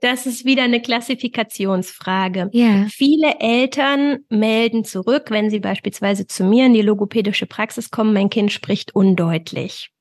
das 0.00 0.26
ist 0.26 0.44
wieder 0.44 0.64
eine 0.64 0.82
Klassifikationsfrage. 0.82 2.50
Ja. 2.52 2.86
Viele 2.88 3.38
Eltern 3.38 4.18
melden 4.28 4.84
zurück, 4.84 5.30
wenn 5.30 5.48
sie 5.48 5.60
beispielsweise 5.60 6.26
zu 6.26 6.44
mir 6.44 6.66
in 6.66 6.74
die 6.74 6.82
logopädische 6.82 7.46
Praxis 7.46 7.90
kommen, 7.90 8.12
mein 8.12 8.28
Kind 8.28 8.52
spricht 8.52 8.94
undeutlich. 8.96 9.92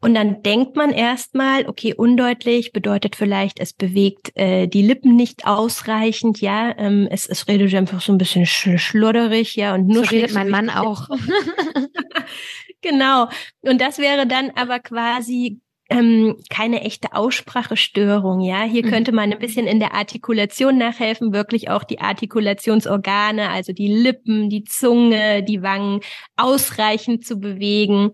Und 0.00 0.14
dann 0.14 0.42
denkt 0.42 0.76
man 0.76 0.90
erstmal, 0.90 1.66
okay, 1.66 1.94
undeutlich 1.94 2.72
bedeutet 2.72 3.16
vielleicht, 3.16 3.58
es 3.58 3.72
bewegt 3.72 4.36
äh, 4.36 4.68
die 4.68 4.82
Lippen 4.82 5.16
nicht 5.16 5.46
ausreichend, 5.46 6.40
ja, 6.40 6.76
ähm, 6.78 7.08
es, 7.10 7.26
es 7.26 7.48
redet 7.48 7.74
einfach 7.74 8.00
so 8.00 8.12
ein 8.12 8.18
bisschen 8.18 8.46
sch 8.46 8.78
schlodderig, 8.78 9.56
ja, 9.56 9.74
und 9.74 9.88
nur 9.88 10.04
so 10.04 10.10
redet 10.10 10.32
mein 10.32 10.50
Mann 10.50 10.70
auch. 10.70 11.08
genau. 12.82 13.28
Und 13.62 13.80
das 13.80 13.98
wäre 13.98 14.26
dann 14.26 14.50
aber 14.54 14.78
quasi 14.78 15.60
ähm, 15.90 16.36
keine 16.50 16.82
echte 16.82 17.14
Aussprachestörung, 17.14 18.40
ja. 18.40 18.62
Hier 18.62 18.84
mhm. 18.84 18.90
könnte 18.90 19.12
man 19.12 19.32
ein 19.32 19.38
bisschen 19.38 19.66
in 19.66 19.80
der 19.80 19.94
Artikulation 19.94 20.76
nachhelfen, 20.76 21.32
wirklich 21.32 21.70
auch 21.70 21.84
die 21.84 22.00
Artikulationsorgane, 22.00 23.48
also 23.48 23.72
die 23.72 23.88
Lippen, 23.88 24.50
die 24.50 24.64
Zunge, 24.64 25.42
die 25.42 25.62
Wangen 25.62 26.00
ausreichend 26.36 27.26
zu 27.26 27.40
bewegen. 27.40 28.10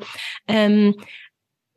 Ähm, 0.47 0.95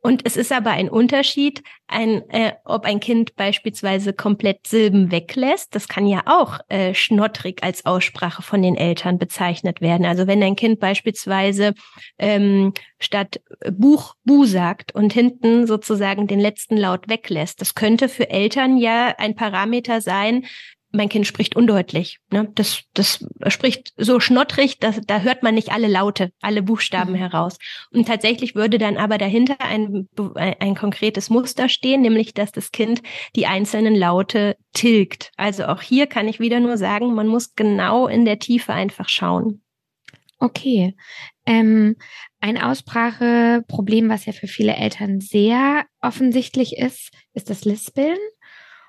und 0.00 0.24
es 0.24 0.36
ist 0.36 0.52
aber 0.52 0.70
ein 0.70 0.88
Unterschied, 0.88 1.62
ein, 1.88 2.28
äh, 2.30 2.52
ob 2.64 2.84
ein 2.84 3.00
Kind 3.00 3.34
beispielsweise 3.34 4.12
komplett 4.12 4.66
Silben 4.66 5.10
weglässt. 5.10 5.74
Das 5.74 5.88
kann 5.88 6.06
ja 6.06 6.22
auch 6.26 6.60
äh, 6.68 6.94
schnottrig 6.94 7.62
als 7.64 7.84
Aussprache 7.84 8.42
von 8.42 8.62
den 8.62 8.76
Eltern 8.76 9.18
bezeichnet 9.18 9.80
werden. 9.80 10.06
Also 10.06 10.28
wenn 10.28 10.42
ein 10.42 10.54
Kind 10.54 10.78
beispielsweise 10.78 11.74
ähm, 12.18 12.74
statt 13.00 13.40
Buch 13.72 14.14
Bu 14.24 14.44
sagt 14.44 14.94
und 14.94 15.12
hinten 15.12 15.66
sozusagen 15.66 16.28
den 16.28 16.40
letzten 16.40 16.76
Laut 16.76 17.08
weglässt, 17.08 17.60
das 17.60 17.74
könnte 17.74 18.08
für 18.08 18.30
Eltern 18.30 18.78
ja 18.78 19.14
ein 19.18 19.34
Parameter 19.34 20.00
sein, 20.00 20.46
mein 20.90 21.08
Kind 21.08 21.26
spricht 21.26 21.54
undeutlich. 21.54 22.18
Ne? 22.30 22.50
Das, 22.54 22.82
das 22.94 23.24
spricht 23.48 23.92
so 23.96 24.20
schnottrig, 24.20 24.78
dass, 24.78 25.00
da 25.06 25.20
hört 25.20 25.42
man 25.42 25.54
nicht 25.54 25.70
alle 25.70 25.86
Laute, 25.86 26.32
alle 26.40 26.62
Buchstaben 26.62 27.12
mhm. 27.12 27.16
heraus. 27.16 27.58
Und 27.90 28.08
tatsächlich 28.08 28.54
würde 28.54 28.78
dann 28.78 28.96
aber 28.96 29.18
dahinter 29.18 29.60
ein, 29.60 30.08
ein 30.36 30.74
konkretes 30.74 31.28
Muster 31.28 31.68
stehen, 31.68 32.00
nämlich 32.00 32.32
dass 32.32 32.52
das 32.52 32.72
Kind 32.72 33.02
die 33.36 33.46
einzelnen 33.46 33.94
Laute 33.94 34.56
tilgt. 34.72 35.30
Also 35.36 35.66
auch 35.66 35.82
hier 35.82 36.06
kann 36.06 36.28
ich 36.28 36.40
wieder 36.40 36.60
nur 36.60 36.78
sagen, 36.78 37.14
man 37.14 37.28
muss 37.28 37.54
genau 37.54 38.06
in 38.06 38.24
der 38.24 38.38
Tiefe 38.38 38.72
einfach 38.72 39.08
schauen. 39.08 39.62
Okay. 40.40 40.94
Ähm, 41.46 41.96
ein 42.40 42.56
Ausspracheproblem, 42.56 44.08
was 44.08 44.26
ja 44.26 44.32
für 44.32 44.46
viele 44.46 44.76
Eltern 44.76 45.20
sehr 45.20 45.84
offensichtlich 46.00 46.76
ist, 46.76 47.10
ist 47.34 47.50
das 47.50 47.64
Lispeln. 47.64 48.18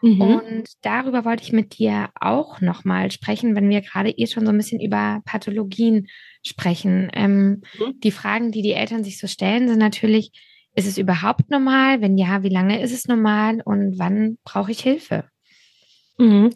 Mhm. 0.01 0.21
Und 0.21 0.63
darüber 0.81 1.25
wollte 1.25 1.43
ich 1.43 1.51
mit 1.51 1.77
dir 1.77 2.09
auch 2.19 2.61
nochmal 2.61 3.11
sprechen, 3.11 3.55
wenn 3.55 3.69
wir 3.69 3.81
gerade 3.81 4.09
eh 4.11 4.27
schon 4.27 4.45
so 4.45 4.51
ein 4.51 4.57
bisschen 4.57 4.79
über 4.79 5.21
Pathologien 5.25 6.07
sprechen. 6.45 7.09
Ähm, 7.13 7.61
mhm. 7.77 7.99
Die 7.99 8.11
Fragen, 8.11 8.51
die 8.51 8.61
die 8.61 8.73
Eltern 8.73 9.03
sich 9.03 9.19
so 9.19 9.27
stellen, 9.27 9.67
sind 9.67 9.79
natürlich, 9.79 10.31
ist 10.75 10.87
es 10.87 10.97
überhaupt 10.97 11.49
normal? 11.49 12.01
Wenn 12.01 12.17
ja, 12.17 12.43
wie 12.43 12.49
lange 12.49 12.81
ist 12.81 12.93
es 12.93 13.07
normal 13.07 13.61
und 13.65 13.99
wann 13.99 14.37
brauche 14.43 14.71
ich 14.71 14.79
Hilfe? 14.81 15.25
Mhm. 16.19 16.49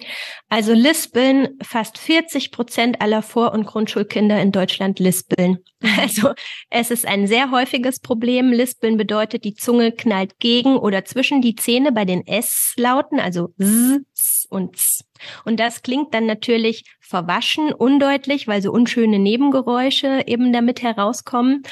Also 0.50 0.74
Lispeln, 0.74 1.58
fast 1.64 1.98
40 1.98 2.52
Prozent 2.52 3.02
aller 3.02 3.22
Vor- 3.22 3.54
und 3.54 3.66
Grundschulkinder 3.66 4.42
in 4.42 4.52
Deutschland 4.52 5.00
lispeln. 5.00 5.58
Also 5.98 6.34
es 6.70 6.92
ist 6.92 7.06
ein 7.06 7.28
sehr 7.28 7.52
häufiges 7.52 8.00
Problem. 8.00 8.52
Lispeln 8.52 8.98
bedeutet, 8.98 9.44
die 9.44 9.54
Zunge 9.54 9.92
knallt 9.92 10.40
gegen 10.40 10.78
oder 10.78 11.06
zwischen 11.06 11.42
die 11.42 11.56
Zähne 11.56 11.92
bei 11.92 12.06
den 12.06 12.26
S-Lauten, 12.28 13.20
also 13.20 13.54
S, 13.58 14.00
S 14.14 14.48
und 14.50 14.76
S. 14.76 15.04
Und 15.46 15.60
das 15.60 15.82
klingt 15.82 16.14
dann 16.14 16.26
natürlich 16.26 16.86
verwaschen, 17.00 17.74
undeutlich, 17.74 18.48
weil 18.48 18.62
so 18.62 18.72
unschöne 18.72 19.20
Nebengeräusche 19.20 20.24
eben 20.26 20.52
damit 20.52 20.82
herauskommen. 20.82 21.64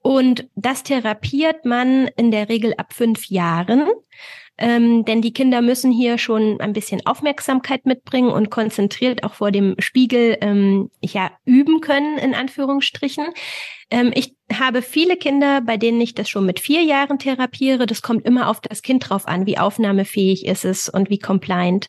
Und 0.00 0.48
das 0.54 0.82
therapiert 0.82 1.64
man 1.64 2.08
in 2.16 2.30
der 2.30 2.48
Regel 2.48 2.74
ab 2.76 2.92
fünf 2.92 3.26
Jahren 3.28 3.88
ähm, 4.62 5.04
denn 5.04 5.22
die 5.22 5.32
Kinder 5.32 5.60
müssen 5.60 5.90
hier 5.90 6.18
schon 6.18 6.60
ein 6.60 6.72
bisschen 6.72 7.04
Aufmerksamkeit 7.04 7.84
mitbringen 7.84 8.30
und 8.30 8.48
konzentriert 8.48 9.24
auch 9.24 9.34
vor 9.34 9.50
dem 9.50 9.74
Spiegel 9.80 10.38
ähm, 10.40 10.88
ja 11.02 11.32
üben 11.44 11.80
können 11.80 12.16
in 12.18 12.32
Anführungsstrichen. 12.32 13.26
Ähm, 13.92 14.10
ich 14.14 14.34
habe 14.50 14.80
viele 14.80 15.18
Kinder, 15.18 15.60
bei 15.60 15.76
denen 15.76 16.00
ich 16.00 16.14
das 16.14 16.28
schon 16.28 16.46
mit 16.46 16.60
vier 16.60 16.82
Jahren 16.82 17.18
therapiere. 17.18 17.84
Das 17.84 18.00
kommt 18.00 18.26
immer 18.26 18.48
auf 18.48 18.60
das 18.60 18.80
Kind 18.80 19.08
drauf 19.08 19.28
an, 19.28 19.44
wie 19.46 19.58
aufnahmefähig 19.58 20.46
ist 20.46 20.64
es 20.64 20.88
und 20.88 21.10
wie 21.10 21.18
compliant. 21.18 21.88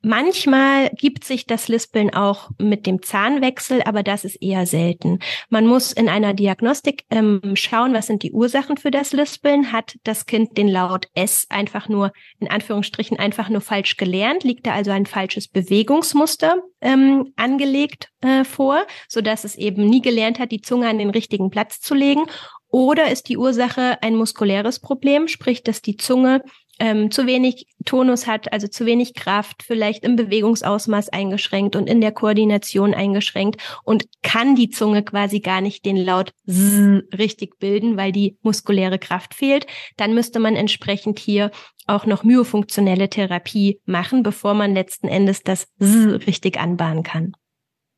Manchmal 0.00 0.90
gibt 0.90 1.24
sich 1.24 1.46
das 1.46 1.66
Lispeln 1.66 2.14
auch 2.14 2.50
mit 2.58 2.86
dem 2.86 3.02
Zahnwechsel, 3.02 3.82
aber 3.82 4.04
das 4.04 4.24
ist 4.24 4.36
eher 4.36 4.64
selten. 4.64 5.18
Man 5.48 5.66
muss 5.66 5.90
in 5.92 6.08
einer 6.08 6.34
Diagnostik 6.34 7.04
ähm, 7.10 7.40
schauen, 7.54 7.94
was 7.94 8.06
sind 8.06 8.22
die 8.22 8.32
Ursachen 8.32 8.76
für 8.76 8.92
das 8.92 9.12
Lispeln. 9.12 9.72
Hat 9.72 9.96
das 10.04 10.26
Kind 10.26 10.56
den 10.56 10.68
Laut 10.68 11.08
S 11.14 11.46
einfach 11.50 11.88
nur, 11.88 12.12
in 12.38 12.48
Anführungsstrichen, 12.48 13.18
einfach 13.18 13.48
nur 13.48 13.60
falsch 13.60 13.96
gelernt? 13.96 14.44
Liegt 14.44 14.66
da 14.66 14.72
also 14.72 14.92
ein 14.92 15.06
falsches 15.06 15.48
Bewegungsmuster 15.48 16.62
ähm, 16.80 17.32
angelegt 17.36 18.08
äh, 18.20 18.44
vor, 18.44 18.86
so 19.08 19.20
dass 19.20 19.44
es 19.44 19.56
eben 19.56 19.86
nie 19.86 20.02
gelernt 20.02 20.38
hat, 20.38 20.52
die 20.52 20.60
Zunge 20.60 20.88
an 20.88 20.98
den 20.98 21.10
richtigen 21.10 21.50
Platz 21.50 21.80
zu 21.80 21.94
legen? 21.94 22.26
Oder 22.68 23.10
ist 23.10 23.28
die 23.28 23.36
Ursache 23.36 23.98
ein 24.02 24.14
muskuläres 24.14 24.78
Problem, 24.78 25.28
sprich, 25.28 25.62
dass 25.62 25.82
die 25.82 25.96
Zunge 25.96 26.42
ähm, 26.80 27.10
zu 27.10 27.26
wenig 27.26 27.66
Tonus 27.84 28.26
hat, 28.26 28.52
also 28.52 28.66
zu 28.66 28.86
wenig 28.86 29.14
Kraft, 29.14 29.62
vielleicht 29.62 30.02
im 30.02 30.16
Bewegungsausmaß 30.16 31.10
eingeschränkt 31.10 31.76
und 31.76 31.86
in 31.86 32.00
der 32.00 32.10
Koordination 32.10 32.94
eingeschränkt 32.94 33.60
und 33.84 34.06
kann 34.22 34.56
die 34.56 34.70
Zunge 34.70 35.04
quasi 35.04 35.40
gar 35.40 35.60
nicht 35.60 35.84
den 35.84 35.96
Laut 35.96 36.32
Z 36.46 37.04
richtig 37.16 37.58
bilden, 37.58 37.96
weil 37.96 38.12
die 38.12 38.38
muskuläre 38.42 38.98
Kraft 38.98 39.34
fehlt, 39.34 39.66
dann 39.98 40.14
müsste 40.14 40.40
man 40.40 40.56
entsprechend 40.56 41.18
hier 41.18 41.50
auch 41.86 42.06
noch 42.06 42.24
myofunktionelle 42.24 43.10
Therapie 43.10 43.80
machen, 43.84 44.22
bevor 44.22 44.54
man 44.54 44.72
letzten 44.72 45.08
Endes 45.08 45.42
das 45.42 45.68
Z 45.78 46.26
richtig 46.26 46.58
anbahnen 46.58 47.02
kann. 47.02 47.32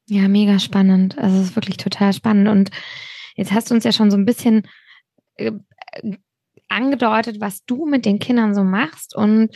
Ja, 0.08 0.26
mega 0.26 0.58
spannend. 0.58 1.16
Also 1.18 1.36
es 1.36 1.48
ist 1.50 1.56
wirklich 1.56 1.76
total 1.76 2.12
spannend. 2.12 2.48
Und 2.48 2.70
jetzt 3.36 3.52
hast 3.52 3.70
du 3.70 3.74
uns 3.74 3.84
ja 3.84 3.92
schon 3.92 4.10
so 4.10 4.16
ein 4.16 4.26
bisschen 4.26 4.66
äh, 5.36 5.52
angedeutet, 6.72 7.40
was 7.40 7.64
du 7.64 7.86
mit 7.86 8.04
den 8.04 8.18
Kindern 8.18 8.54
so 8.54 8.64
machst. 8.64 9.14
Und 9.14 9.54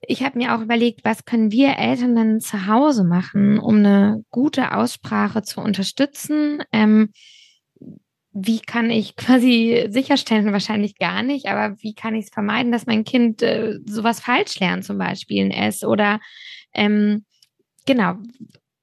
ich 0.00 0.22
habe 0.22 0.38
mir 0.38 0.54
auch 0.54 0.60
überlegt, 0.60 1.04
was 1.04 1.24
können 1.24 1.50
wir 1.50 1.78
Eltern 1.78 2.14
denn 2.14 2.40
zu 2.40 2.66
Hause 2.66 3.04
machen, 3.04 3.58
um 3.58 3.76
eine 3.76 4.24
gute 4.30 4.72
Aussprache 4.72 5.42
zu 5.42 5.60
unterstützen? 5.60 6.62
Ähm, 6.72 7.10
wie 8.32 8.60
kann 8.60 8.90
ich 8.90 9.16
quasi 9.16 9.86
sicherstellen, 9.88 10.52
wahrscheinlich 10.52 10.96
gar 10.96 11.22
nicht, 11.22 11.46
aber 11.46 11.76
wie 11.82 11.94
kann 11.94 12.14
ich 12.14 12.26
es 12.26 12.30
vermeiden, 12.32 12.72
dass 12.72 12.86
mein 12.86 13.04
Kind 13.04 13.42
äh, 13.42 13.78
sowas 13.84 14.20
falsch 14.20 14.60
lernt, 14.60 14.84
zum 14.84 14.98
Beispiel 14.98 15.44
ein 15.44 15.50
S 15.50 15.82
oder 15.82 16.20
ähm, 16.74 17.24
genau, 17.86 18.14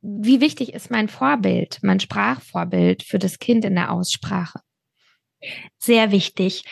wie 0.01 0.41
wichtig 0.41 0.73
ist 0.73 0.91
mein 0.91 1.07
Vorbild, 1.07 1.79
mein 1.81 1.99
Sprachvorbild 1.99 3.03
für 3.03 3.19
das 3.19 3.39
Kind 3.39 3.63
in 3.63 3.75
der 3.75 3.91
Aussprache? 3.91 4.59
Sehr 5.77 6.11
wichtig. 6.11 6.63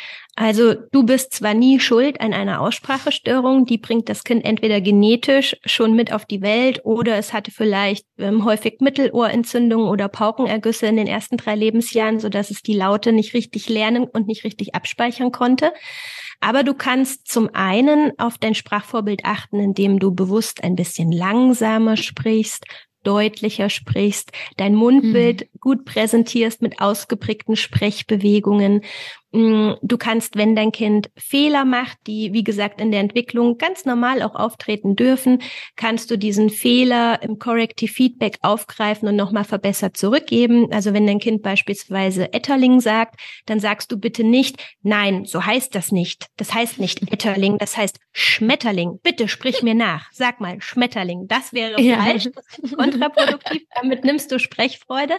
Also 0.41 0.73
du 0.91 1.03
bist 1.03 1.35
zwar 1.35 1.53
nie 1.53 1.79
schuld 1.79 2.19
an 2.19 2.33
einer 2.33 2.61
Aussprachestörung, 2.61 3.67
die 3.67 3.77
bringt 3.77 4.09
das 4.09 4.23
Kind 4.23 4.43
entweder 4.43 4.81
genetisch 4.81 5.55
schon 5.65 5.95
mit 5.95 6.11
auf 6.11 6.25
die 6.25 6.41
Welt 6.41 6.81
oder 6.83 7.15
es 7.15 7.31
hatte 7.31 7.51
vielleicht 7.51 8.07
ähm, 8.17 8.43
häufig 8.43 8.77
Mittelohrentzündungen 8.79 9.87
oder 9.87 10.07
Paukenergüsse 10.07 10.87
in 10.87 10.97
den 10.97 11.05
ersten 11.05 11.37
drei 11.37 11.53
Lebensjahren, 11.53 12.19
so 12.19 12.27
dass 12.27 12.49
es 12.49 12.63
die 12.63 12.73
Laute 12.73 13.11
nicht 13.11 13.35
richtig 13.35 13.69
lernen 13.69 14.05
und 14.05 14.25
nicht 14.25 14.43
richtig 14.43 14.73
abspeichern 14.73 15.31
konnte. 15.31 15.73
Aber 16.39 16.63
du 16.63 16.73
kannst 16.73 17.27
zum 17.27 17.51
einen 17.53 18.11
auf 18.17 18.39
dein 18.39 18.55
Sprachvorbild 18.55 19.25
achten, 19.25 19.59
indem 19.59 19.99
du 19.99 20.11
bewusst 20.11 20.63
ein 20.63 20.75
bisschen 20.75 21.11
langsamer 21.11 21.97
sprichst, 21.97 22.65
deutlicher 23.03 23.69
sprichst, 23.69 24.31
dein 24.57 24.73
Mundbild 24.73 25.41
mhm. 25.41 25.50
Gut 25.61 25.85
präsentierst 25.85 26.61
mit 26.61 26.81
ausgeprägten 26.81 27.55
Sprechbewegungen 27.55 28.81
Mm, 29.33 29.75
du 29.81 29.97
kannst, 29.97 30.35
wenn 30.35 30.55
dein 30.55 30.73
Kind 30.73 31.09
Fehler 31.15 31.63
macht, 31.63 31.97
die, 32.05 32.33
wie 32.33 32.43
gesagt, 32.43 32.81
in 32.81 32.91
der 32.91 32.99
Entwicklung 32.99 33.57
ganz 33.57 33.85
normal 33.85 34.21
auch 34.23 34.35
auftreten 34.35 34.97
dürfen, 34.97 35.41
kannst 35.77 36.11
du 36.11 36.17
diesen 36.17 36.49
Fehler 36.49 37.21
im 37.23 37.39
Corrective 37.39 37.91
Feedback 37.91 38.37
aufgreifen 38.41 39.07
und 39.07 39.15
nochmal 39.15 39.45
verbessert 39.45 39.95
zurückgeben. 39.95 40.67
Also 40.73 40.93
wenn 40.93 41.07
dein 41.07 41.19
Kind 41.19 41.43
beispielsweise 41.43 42.33
Etterling 42.33 42.81
sagt, 42.81 43.21
dann 43.45 43.61
sagst 43.61 43.91
du 43.91 43.97
bitte 43.97 44.25
nicht, 44.25 44.57
nein, 44.81 45.23
so 45.23 45.45
heißt 45.45 45.73
das 45.75 45.93
nicht. 45.93 46.27
Das 46.35 46.53
heißt 46.53 46.79
nicht 46.79 47.01
Etterling, 47.13 47.57
das 47.57 47.77
heißt 47.77 47.99
Schmetterling. 48.11 48.99
Bitte 49.01 49.29
sprich 49.29 49.63
mir 49.63 49.75
nach. 49.75 50.09
Sag 50.11 50.41
mal 50.41 50.61
Schmetterling. 50.61 51.27
Das 51.29 51.53
wäre 51.53 51.79
ja. 51.79 52.03
falsch, 52.03 52.27
das 52.35 52.59
ist 52.59 52.75
kontraproduktiv. 52.75 53.63
Damit 53.81 54.03
nimmst 54.03 54.29
du 54.29 54.39
Sprechfreude. 54.39 55.13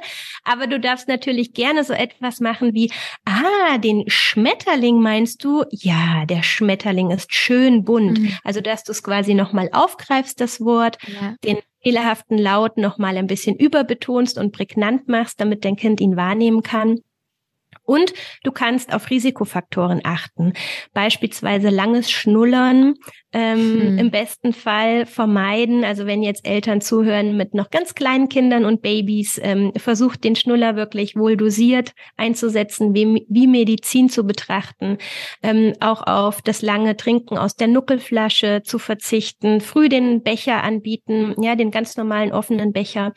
Aber 0.45 0.67
du 0.67 0.81
darfst 0.81 1.09
natürlich 1.09 1.53
gerne 1.53 1.85
so 1.85 1.93
etwas 1.93 2.41
machen 2.41 2.75
wie, 2.75 2.91
ah, 3.25 3.79
den 3.79 4.05
Schmetterling 4.09 5.01
meinst 5.01 5.45
du? 5.45 5.65
Ja, 5.71 6.25
der 6.27 6.43
Schmetterling 6.43 7.11
ist 7.11 7.35
schön 7.35 7.85
bunt. 7.85 8.19
Mhm. 8.19 8.37
Also, 8.45 8.61
dass 8.61 8.85
du 8.85 8.93
es 8.93 9.03
quasi 9.03 9.35
nochmal 9.35 9.69
aufgreifst, 9.73 10.41
das 10.41 10.61
Wort, 10.61 10.99
ja. 11.07 11.35
den 11.45 11.59
fehlerhaften 11.83 12.39
Laut 12.39 12.77
nochmal 12.77 13.17
ein 13.17 13.27
bisschen 13.27 13.57
überbetonst 13.57 14.39
und 14.39 14.53
prägnant 14.53 15.09
machst, 15.09 15.41
damit 15.41 15.65
dein 15.65 15.77
Kind 15.77 16.01
ihn 16.01 16.17
wahrnehmen 16.17 16.63
kann. 16.63 17.01
Und 17.85 18.13
du 18.45 18.53
kannst 18.53 18.95
auf 18.95 19.11
Risikofaktoren 19.11 20.01
achten, 20.05 20.53
beispielsweise 20.93 21.69
langes 21.69 22.11
Schnullern, 22.11 22.95
ähm, 23.33 23.81
hm. 23.81 23.99
im 23.99 24.11
besten 24.11 24.53
Fall 24.53 25.07
vermeiden. 25.07 25.85
Also 25.85 26.07
wenn 26.07 26.23
jetzt 26.23 26.47
Eltern 26.47 26.81
zuhören 26.81 27.37
mit 27.37 27.55
noch 27.55 27.71
ganz 27.71 27.95
kleinen 27.95 28.29
Kindern 28.29 28.65
und 28.65 28.83
Babys, 28.83 29.41
ähm, 29.43 29.73
versucht 29.77 30.25
den 30.25 30.37
Schnuller 30.37 30.77
wirklich 30.77 31.17
wohl 31.17 31.37
dosiert 31.37 31.93
einzusetzen, 32.17 32.95
wie, 32.95 33.27
wie 33.29 33.47
Medizin 33.47 34.09
zu 34.09 34.25
betrachten, 34.25 34.99
ähm, 35.43 35.73
auch 35.81 36.07
auf 36.07 36.43
das 36.43 36.63
lange 36.63 36.97
Trinken 36.97 37.39
aus 37.39 37.57
der 37.57 37.69
Nuckelflasche 37.69 38.63
zu 38.65 38.79
verzichten, 38.79 39.61
früh 39.61 39.89
den 39.89 40.23
Becher 40.23 40.63
anbieten, 40.63 41.35
ja, 41.41 41.57
den 41.57 41.71
ganz 41.71 41.97
normalen 41.97 42.33
offenen 42.33 42.73
Becher, 42.73 43.13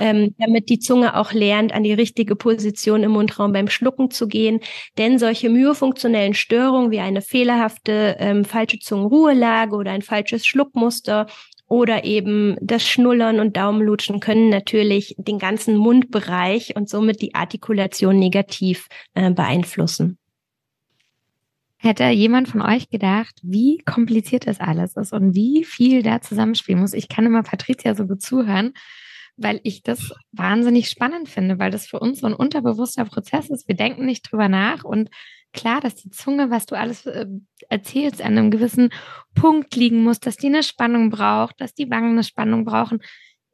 ähm, 0.00 0.34
damit 0.38 0.68
die 0.68 0.80
Zunge 0.80 1.16
auch 1.16 1.32
lernt, 1.32 1.72
an 1.72 1.84
die 1.84 1.92
richtige 1.92 2.34
Position 2.34 3.04
im 3.04 3.12
Mundraum 3.12 3.52
beim 3.52 3.68
Schlucken 3.68 3.91
zu 4.10 4.28
gehen. 4.28 4.60
Denn 4.98 5.18
solche 5.18 5.48
myofunktionellen 5.48 6.34
Störungen 6.34 6.90
wie 6.90 7.00
eine 7.00 7.22
fehlerhafte 7.22 8.16
ähm, 8.18 8.44
falsche 8.44 8.78
Zungenruhelage 8.78 9.76
oder 9.76 9.92
ein 9.92 10.02
falsches 10.02 10.46
Schluckmuster 10.46 11.26
oder 11.66 12.04
eben 12.04 12.56
das 12.60 12.86
Schnullern 12.86 13.40
und 13.40 13.56
Daumenlutschen 13.56 14.20
können 14.20 14.50
natürlich 14.50 15.14
den 15.16 15.38
ganzen 15.38 15.76
Mundbereich 15.76 16.76
und 16.76 16.88
somit 16.88 17.22
die 17.22 17.34
Artikulation 17.34 18.18
negativ 18.18 18.88
äh, 19.14 19.30
beeinflussen. 19.30 20.18
Hätte 21.78 22.04
jemand 22.10 22.46
von 22.46 22.62
euch 22.62 22.90
gedacht, 22.90 23.40
wie 23.42 23.78
kompliziert 23.78 24.46
das 24.46 24.60
alles 24.60 24.96
ist 24.96 25.12
und 25.12 25.34
wie 25.34 25.64
viel 25.64 26.02
da 26.02 26.20
zusammenspielen 26.20 26.80
muss? 26.80 26.92
Ich 26.92 27.08
kann 27.08 27.26
immer 27.26 27.42
Patricia 27.42 27.94
so 27.94 28.06
gut 28.06 28.22
zuhören, 28.22 28.72
weil 29.42 29.60
ich 29.64 29.82
das 29.82 30.12
wahnsinnig 30.32 30.88
spannend 30.88 31.28
finde, 31.28 31.58
weil 31.58 31.70
das 31.70 31.86
für 31.86 31.98
uns 31.98 32.20
so 32.20 32.26
ein 32.26 32.34
unterbewusster 32.34 33.04
Prozess 33.04 33.50
ist. 33.50 33.68
Wir 33.68 33.76
denken 33.76 34.06
nicht 34.06 34.30
drüber 34.30 34.48
nach 34.48 34.84
und 34.84 35.10
klar, 35.52 35.80
dass 35.80 35.94
die 35.94 36.10
Zunge, 36.10 36.50
was 36.50 36.66
du 36.66 36.76
alles 36.76 37.06
äh, 37.06 37.26
erzählst, 37.68 38.22
an 38.22 38.38
einem 38.38 38.50
gewissen 38.50 38.90
Punkt 39.34 39.74
liegen 39.76 40.02
muss, 40.02 40.20
dass 40.20 40.36
die 40.36 40.46
eine 40.46 40.62
Spannung 40.62 41.10
braucht, 41.10 41.60
dass 41.60 41.74
die 41.74 41.90
Wangen 41.90 42.12
eine 42.12 42.24
Spannung 42.24 42.64
brauchen, 42.64 43.00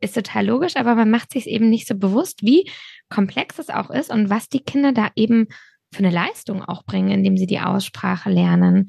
ist 0.00 0.14
total 0.14 0.46
logisch, 0.46 0.76
aber 0.76 0.94
man 0.94 1.10
macht 1.10 1.32
sich 1.32 1.48
eben 1.48 1.70
nicht 1.70 1.88
so 1.88 1.96
bewusst, 1.96 2.42
wie 2.42 2.70
komplex 3.08 3.58
es 3.58 3.68
auch 3.68 3.90
ist 3.90 4.10
und 4.10 4.30
was 4.30 4.48
die 4.48 4.60
Kinder 4.60 4.92
da 4.92 5.10
eben 5.16 5.48
für 5.92 6.04
eine 6.04 6.10
Leistung 6.10 6.62
auch 6.62 6.84
bringen, 6.84 7.10
indem 7.10 7.36
sie 7.36 7.46
die 7.46 7.60
Aussprache 7.60 8.30
lernen. 8.30 8.88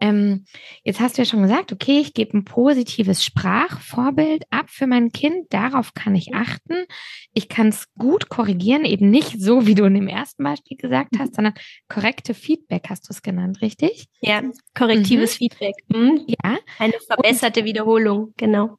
Ähm, 0.00 0.46
jetzt 0.82 0.98
hast 1.00 1.16
du 1.16 1.22
ja 1.22 1.26
schon 1.26 1.42
gesagt, 1.42 1.72
okay, 1.72 2.00
ich 2.00 2.14
gebe 2.14 2.36
ein 2.36 2.44
positives 2.44 3.22
Sprachvorbild 3.24 4.44
ab 4.50 4.66
für 4.68 4.86
mein 4.86 5.12
Kind. 5.12 5.46
Darauf 5.50 5.92
kann 5.94 6.14
ich 6.14 6.34
achten. 6.34 6.86
Ich 7.34 7.48
kann 7.48 7.68
es 7.68 7.86
gut 7.98 8.28
korrigieren, 8.30 8.84
eben 8.84 9.10
nicht 9.10 9.40
so, 9.40 9.66
wie 9.66 9.74
du 9.74 9.84
in 9.84 9.94
dem 9.94 10.08
ersten 10.08 10.42
Beispiel 10.42 10.76
gesagt 10.76 11.18
hast, 11.18 11.34
sondern 11.34 11.54
korrekte 11.88 12.32
Feedback 12.32 12.86
hast 12.88 13.08
du 13.08 13.12
es 13.12 13.22
genannt, 13.22 13.60
richtig? 13.60 14.06
Ja, 14.20 14.42
korrektives 14.74 15.34
mhm. 15.34 15.38
Feedback. 15.38 15.74
Mhm. 15.88 16.24
Ja. 16.26 16.58
Eine 16.78 16.94
verbesserte 17.06 17.60
Und 17.60 17.66
Wiederholung, 17.66 18.32
genau. 18.36 18.78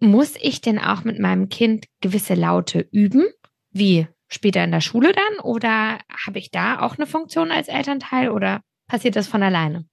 Muss 0.00 0.36
ich 0.40 0.62
denn 0.62 0.78
auch 0.78 1.04
mit 1.04 1.18
meinem 1.18 1.50
Kind 1.50 1.84
gewisse 2.00 2.34
Laute 2.34 2.88
üben? 2.90 3.26
Wie 3.70 4.08
später 4.28 4.64
in 4.64 4.70
der 4.70 4.80
Schule 4.80 5.12
dann? 5.12 5.40
Oder 5.44 5.98
habe 6.26 6.38
ich 6.38 6.50
da 6.50 6.80
auch 6.80 6.96
eine 6.96 7.06
Funktion 7.06 7.50
als 7.50 7.68
Elternteil 7.68 8.30
oder 8.30 8.62
passiert 8.88 9.16
das 9.16 9.28
von 9.28 9.42
alleine? 9.42 9.84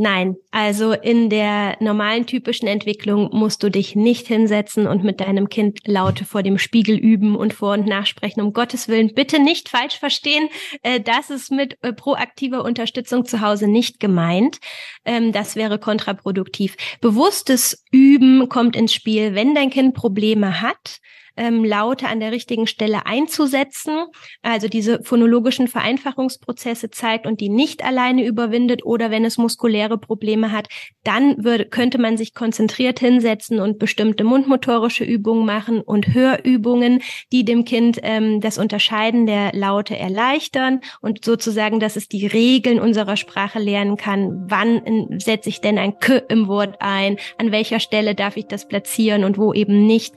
Nein, 0.00 0.36
also 0.52 0.92
in 0.92 1.28
der 1.28 1.76
normalen 1.80 2.24
typischen 2.24 2.68
Entwicklung 2.68 3.30
musst 3.32 3.64
du 3.64 3.68
dich 3.68 3.96
nicht 3.96 4.28
hinsetzen 4.28 4.86
und 4.86 5.02
mit 5.02 5.18
deinem 5.18 5.48
Kind 5.48 5.80
Laute 5.88 6.24
vor 6.24 6.44
dem 6.44 6.56
Spiegel 6.56 6.96
üben 6.96 7.34
und 7.34 7.52
vor 7.52 7.72
und 7.72 7.84
nachsprechen. 7.84 8.40
Um 8.40 8.52
Gottes 8.52 8.86
Willen, 8.86 9.12
bitte 9.12 9.42
nicht 9.42 9.68
falsch 9.68 9.98
verstehen. 9.98 10.50
Äh, 10.84 11.00
das 11.00 11.30
ist 11.30 11.50
mit 11.50 11.78
äh, 11.82 11.92
proaktiver 11.92 12.64
Unterstützung 12.64 13.24
zu 13.24 13.40
Hause 13.40 13.66
nicht 13.66 13.98
gemeint. 13.98 14.60
Ähm, 15.04 15.32
das 15.32 15.56
wäre 15.56 15.80
kontraproduktiv. 15.80 16.76
Bewusstes 17.00 17.84
Üben 17.90 18.48
kommt 18.48 18.76
ins 18.76 18.94
Spiel, 18.94 19.34
wenn 19.34 19.52
dein 19.56 19.70
Kind 19.70 19.94
Probleme 19.94 20.60
hat 20.60 21.00
ähm, 21.38 21.64
Laute 21.64 22.08
an 22.08 22.20
der 22.20 22.32
richtigen 22.32 22.66
Stelle 22.66 23.06
einzusetzen, 23.06 24.06
also 24.42 24.68
diese 24.68 25.02
phonologischen 25.02 25.68
Vereinfachungsprozesse 25.68 26.90
zeigt 26.90 27.26
und 27.26 27.40
die 27.40 27.48
nicht 27.48 27.84
alleine 27.84 28.26
überwindet 28.26 28.84
oder 28.84 29.10
wenn 29.10 29.24
es 29.24 29.38
muskuläre 29.38 29.98
Probleme 29.98 30.52
hat, 30.52 30.68
dann 31.04 31.42
würde, 31.42 31.64
könnte 31.66 31.98
man 31.98 32.16
sich 32.16 32.34
konzentriert 32.34 32.98
hinsetzen 32.98 33.60
und 33.60 33.78
bestimmte 33.78 34.24
mundmotorische 34.24 35.04
Übungen 35.04 35.46
machen 35.46 35.80
und 35.80 36.12
Hörübungen, 36.12 37.00
die 37.32 37.44
dem 37.44 37.64
Kind 37.64 37.98
ähm, 38.02 38.40
das 38.40 38.58
Unterscheiden 38.58 39.26
der 39.26 39.52
Laute 39.54 39.96
erleichtern 39.96 40.80
und 41.00 41.24
sozusagen, 41.24 41.80
dass 41.80 41.96
es 41.96 42.08
die 42.08 42.26
Regeln 42.26 42.80
unserer 42.80 43.16
Sprache 43.16 43.58
lernen 43.58 43.96
kann. 43.96 44.44
Wann 44.48 45.18
setze 45.18 45.48
ich 45.48 45.60
denn 45.60 45.78
ein 45.78 45.98
K 45.98 46.18
im 46.28 46.48
Wort 46.48 46.76
ein? 46.80 47.16
An 47.38 47.52
welcher 47.52 47.80
Stelle 47.80 48.14
darf 48.14 48.36
ich 48.36 48.46
das 48.46 48.68
platzieren 48.68 49.24
und 49.24 49.38
wo 49.38 49.52
eben 49.52 49.86
nicht? 49.86 50.14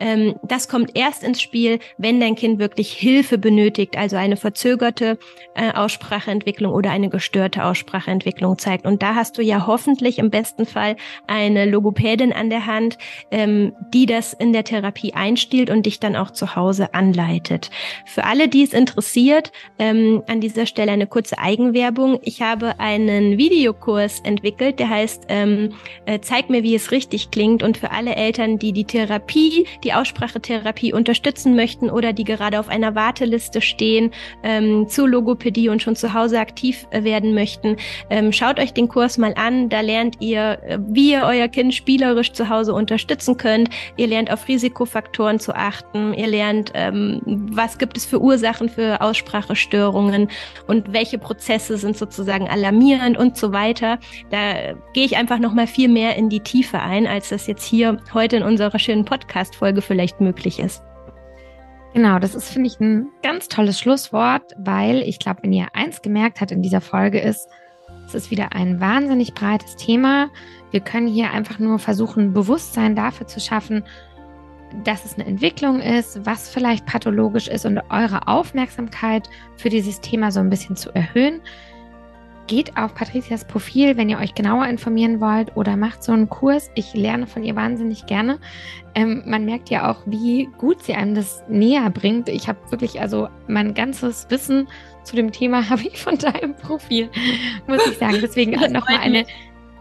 Ähm, 0.00 0.34
das 0.42 0.61
das 0.62 0.68
kommt 0.68 0.92
erst 0.94 1.24
ins 1.24 1.42
Spiel, 1.42 1.80
wenn 1.98 2.20
dein 2.20 2.36
Kind 2.36 2.60
wirklich 2.60 2.92
Hilfe 2.92 3.36
benötigt, 3.36 3.96
also 3.96 4.14
eine 4.14 4.36
verzögerte 4.36 5.18
äh, 5.56 5.72
Ausspracheentwicklung 5.72 6.72
oder 6.72 6.92
eine 6.92 7.08
gestörte 7.08 7.64
Ausspracheentwicklung 7.64 8.58
zeigt. 8.58 8.86
Und 8.86 9.02
da 9.02 9.16
hast 9.16 9.38
du 9.38 9.42
ja 9.42 9.66
hoffentlich 9.66 10.20
im 10.20 10.30
besten 10.30 10.64
Fall 10.64 10.94
eine 11.26 11.64
Logopädin 11.64 12.32
an 12.32 12.48
der 12.48 12.66
Hand, 12.66 12.96
ähm, 13.32 13.72
die 13.92 14.06
das 14.06 14.34
in 14.34 14.52
der 14.52 14.62
Therapie 14.62 15.14
einstiehlt 15.14 15.68
und 15.68 15.84
dich 15.84 15.98
dann 15.98 16.14
auch 16.14 16.30
zu 16.30 16.54
Hause 16.54 16.94
anleitet. 16.94 17.70
Für 18.06 18.22
alle, 18.22 18.46
die 18.46 18.62
es 18.62 18.72
interessiert, 18.72 19.50
ähm, 19.80 20.22
an 20.28 20.40
dieser 20.40 20.66
Stelle 20.66 20.92
eine 20.92 21.08
kurze 21.08 21.40
Eigenwerbung. 21.40 22.20
Ich 22.22 22.40
habe 22.40 22.78
einen 22.78 23.36
Videokurs 23.36 24.20
entwickelt, 24.20 24.78
der 24.78 24.90
heißt 24.90 25.24
ähm, 25.28 25.74
äh, 26.06 26.20
Zeig 26.20 26.50
mir, 26.50 26.62
wie 26.62 26.76
es 26.76 26.92
richtig 26.92 27.32
klingt. 27.32 27.64
Und 27.64 27.78
für 27.78 27.90
alle 27.90 28.14
Eltern, 28.14 28.60
die 28.60 28.72
die 28.72 28.84
Therapie, 28.84 29.66
die 29.82 29.92
Aussprachetherapie 29.92 30.41
Therapie 30.42 30.92
unterstützen 30.92 31.56
möchten 31.56 31.90
oder 31.90 32.12
die 32.12 32.24
gerade 32.24 32.58
auf 32.60 32.68
einer 32.68 32.94
Warteliste 32.94 33.60
stehen 33.60 34.10
ähm, 34.42 34.88
zu 34.88 35.06
Logopädie 35.06 35.68
und 35.68 35.80
schon 35.80 35.96
zu 35.96 36.12
Hause 36.12 36.38
aktiv 36.38 36.86
äh, 36.90 37.04
werden 37.04 37.34
möchten, 37.34 37.76
ähm, 38.10 38.32
schaut 38.32 38.58
euch 38.58 38.72
den 38.72 38.88
Kurs 38.88 39.18
mal 39.18 39.34
an. 39.36 39.68
Da 39.68 39.80
lernt 39.80 40.16
ihr, 40.20 40.58
äh, 40.66 40.78
wie 40.86 41.12
ihr 41.12 41.22
euer 41.24 41.48
Kind 41.48 41.74
spielerisch 41.74 42.32
zu 42.32 42.48
Hause 42.48 42.74
unterstützen 42.74 43.36
könnt. 43.36 43.70
Ihr 43.96 44.08
lernt 44.08 44.30
auf 44.30 44.48
Risikofaktoren 44.48 45.38
zu 45.38 45.54
achten. 45.54 46.14
Ihr 46.14 46.26
lernt, 46.26 46.72
ähm, 46.74 47.20
was 47.24 47.78
gibt 47.78 47.96
es 47.96 48.04
für 48.04 48.20
Ursachen 48.20 48.68
für 48.68 49.00
Aussprachestörungen 49.00 50.28
und 50.66 50.92
welche 50.92 51.18
Prozesse 51.18 51.76
sind 51.76 51.96
sozusagen 51.96 52.48
alarmierend 52.48 53.16
und 53.16 53.36
so 53.36 53.52
weiter. 53.52 53.98
Da 54.30 54.74
gehe 54.92 55.04
ich 55.04 55.16
einfach 55.16 55.38
noch 55.38 55.54
mal 55.54 55.66
viel 55.66 55.88
mehr 55.88 56.16
in 56.16 56.28
die 56.28 56.40
Tiefe 56.40 56.80
ein, 56.80 57.06
als 57.06 57.28
das 57.28 57.46
jetzt 57.46 57.64
hier 57.64 57.98
heute 58.12 58.36
in 58.36 58.42
unserer 58.42 58.78
schönen 58.78 59.04
Podcast-Folge 59.04 59.82
vielleicht 59.82 60.20
möglich 60.20 60.31
möglich 60.32 60.58
ist. 60.58 60.82
Genau, 61.94 62.18
das 62.18 62.34
ist, 62.34 62.48
finde 62.48 62.68
ich, 62.68 62.80
ein 62.80 63.08
ganz 63.22 63.48
tolles 63.48 63.78
Schlusswort, 63.78 64.54
weil 64.56 65.02
ich 65.02 65.18
glaube, 65.18 65.42
wenn 65.42 65.52
ihr 65.52 65.66
eins 65.74 66.00
gemerkt 66.00 66.40
habt 66.40 66.50
in 66.50 66.62
dieser 66.62 66.80
Folge 66.80 67.20
ist, 67.20 67.48
es 68.06 68.14
ist 68.14 68.30
wieder 68.30 68.52
ein 68.54 68.80
wahnsinnig 68.80 69.34
breites 69.34 69.76
Thema. 69.76 70.30
Wir 70.70 70.80
können 70.80 71.06
hier 71.06 71.30
einfach 71.30 71.58
nur 71.58 71.78
versuchen, 71.78 72.32
Bewusstsein 72.32 72.96
dafür 72.96 73.26
zu 73.26 73.40
schaffen, 73.40 73.84
dass 74.84 75.04
es 75.04 75.14
eine 75.14 75.26
Entwicklung 75.26 75.80
ist, 75.80 76.24
was 76.24 76.48
vielleicht 76.48 76.86
pathologisch 76.86 77.46
ist 77.46 77.66
und 77.66 77.78
eure 77.90 78.26
Aufmerksamkeit 78.26 79.28
für 79.56 79.68
dieses 79.68 80.00
Thema 80.00 80.30
so 80.30 80.40
ein 80.40 80.48
bisschen 80.48 80.76
zu 80.76 80.90
erhöhen 80.94 81.42
geht 82.46 82.76
auf 82.76 82.94
Patricias 82.94 83.44
Profil, 83.46 83.96
wenn 83.96 84.08
ihr 84.08 84.18
euch 84.18 84.34
genauer 84.34 84.66
informieren 84.66 85.20
wollt 85.20 85.56
oder 85.56 85.76
macht 85.76 86.02
so 86.02 86.12
einen 86.12 86.28
Kurs. 86.28 86.70
Ich 86.74 86.94
lerne 86.94 87.26
von 87.26 87.44
ihr 87.44 87.56
wahnsinnig 87.56 88.06
gerne. 88.06 88.38
Ähm, 88.94 89.22
man 89.26 89.44
merkt 89.44 89.70
ja 89.70 89.90
auch, 89.90 90.02
wie 90.06 90.48
gut 90.58 90.82
sie 90.82 90.94
einem 90.94 91.14
das 91.14 91.42
näher 91.48 91.88
bringt. 91.90 92.28
Ich 92.28 92.48
habe 92.48 92.58
wirklich, 92.70 93.00
also 93.00 93.28
mein 93.48 93.74
ganzes 93.74 94.26
Wissen 94.28 94.68
zu 95.04 95.16
dem 95.16 95.32
Thema 95.32 95.68
habe 95.70 95.82
ich 95.82 95.98
von 95.98 96.18
deinem 96.18 96.54
Profil, 96.54 97.10
muss 97.66 97.86
ich 97.86 97.98
sagen. 97.98 98.18
Deswegen 98.20 98.52
nochmal 98.72 98.98
eine 99.00 99.24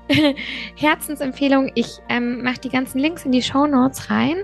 Herzensempfehlung. 0.75 1.71
Ich 1.75 1.99
ähm, 2.09 2.43
mache 2.43 2.59
die 2.59 2.69
ganzen 2.69 2.99
Links 2.99 3.25
in 3.25 3.31
die 3.31 3.43
Show 3.43 3.67
Notes 3.67 4.09
rein. 4.09 4.37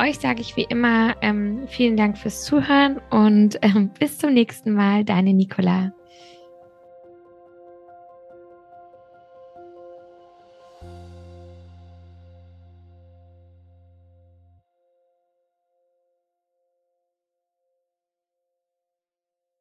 Euch 0.00 0.18
sage 0.18 0.40
ich 0.40 0.56
wie 0.56 0.66
immer 0.68 1.14
ähm, 1.20 1.68
vielen 1.68 1.96
Dank 1.96 2.18
fürs 2.18 2.44
Zuhören 2.44 3.00
und 3.10 3.58
ähm, 3.62 3.90
bis 3.98 4.18
zum 4.18 4.32
nächsten 4.32 4.72
Mal. 4.72 5.04
Deine 5.04 5.32
Nicola. 5.32 5.92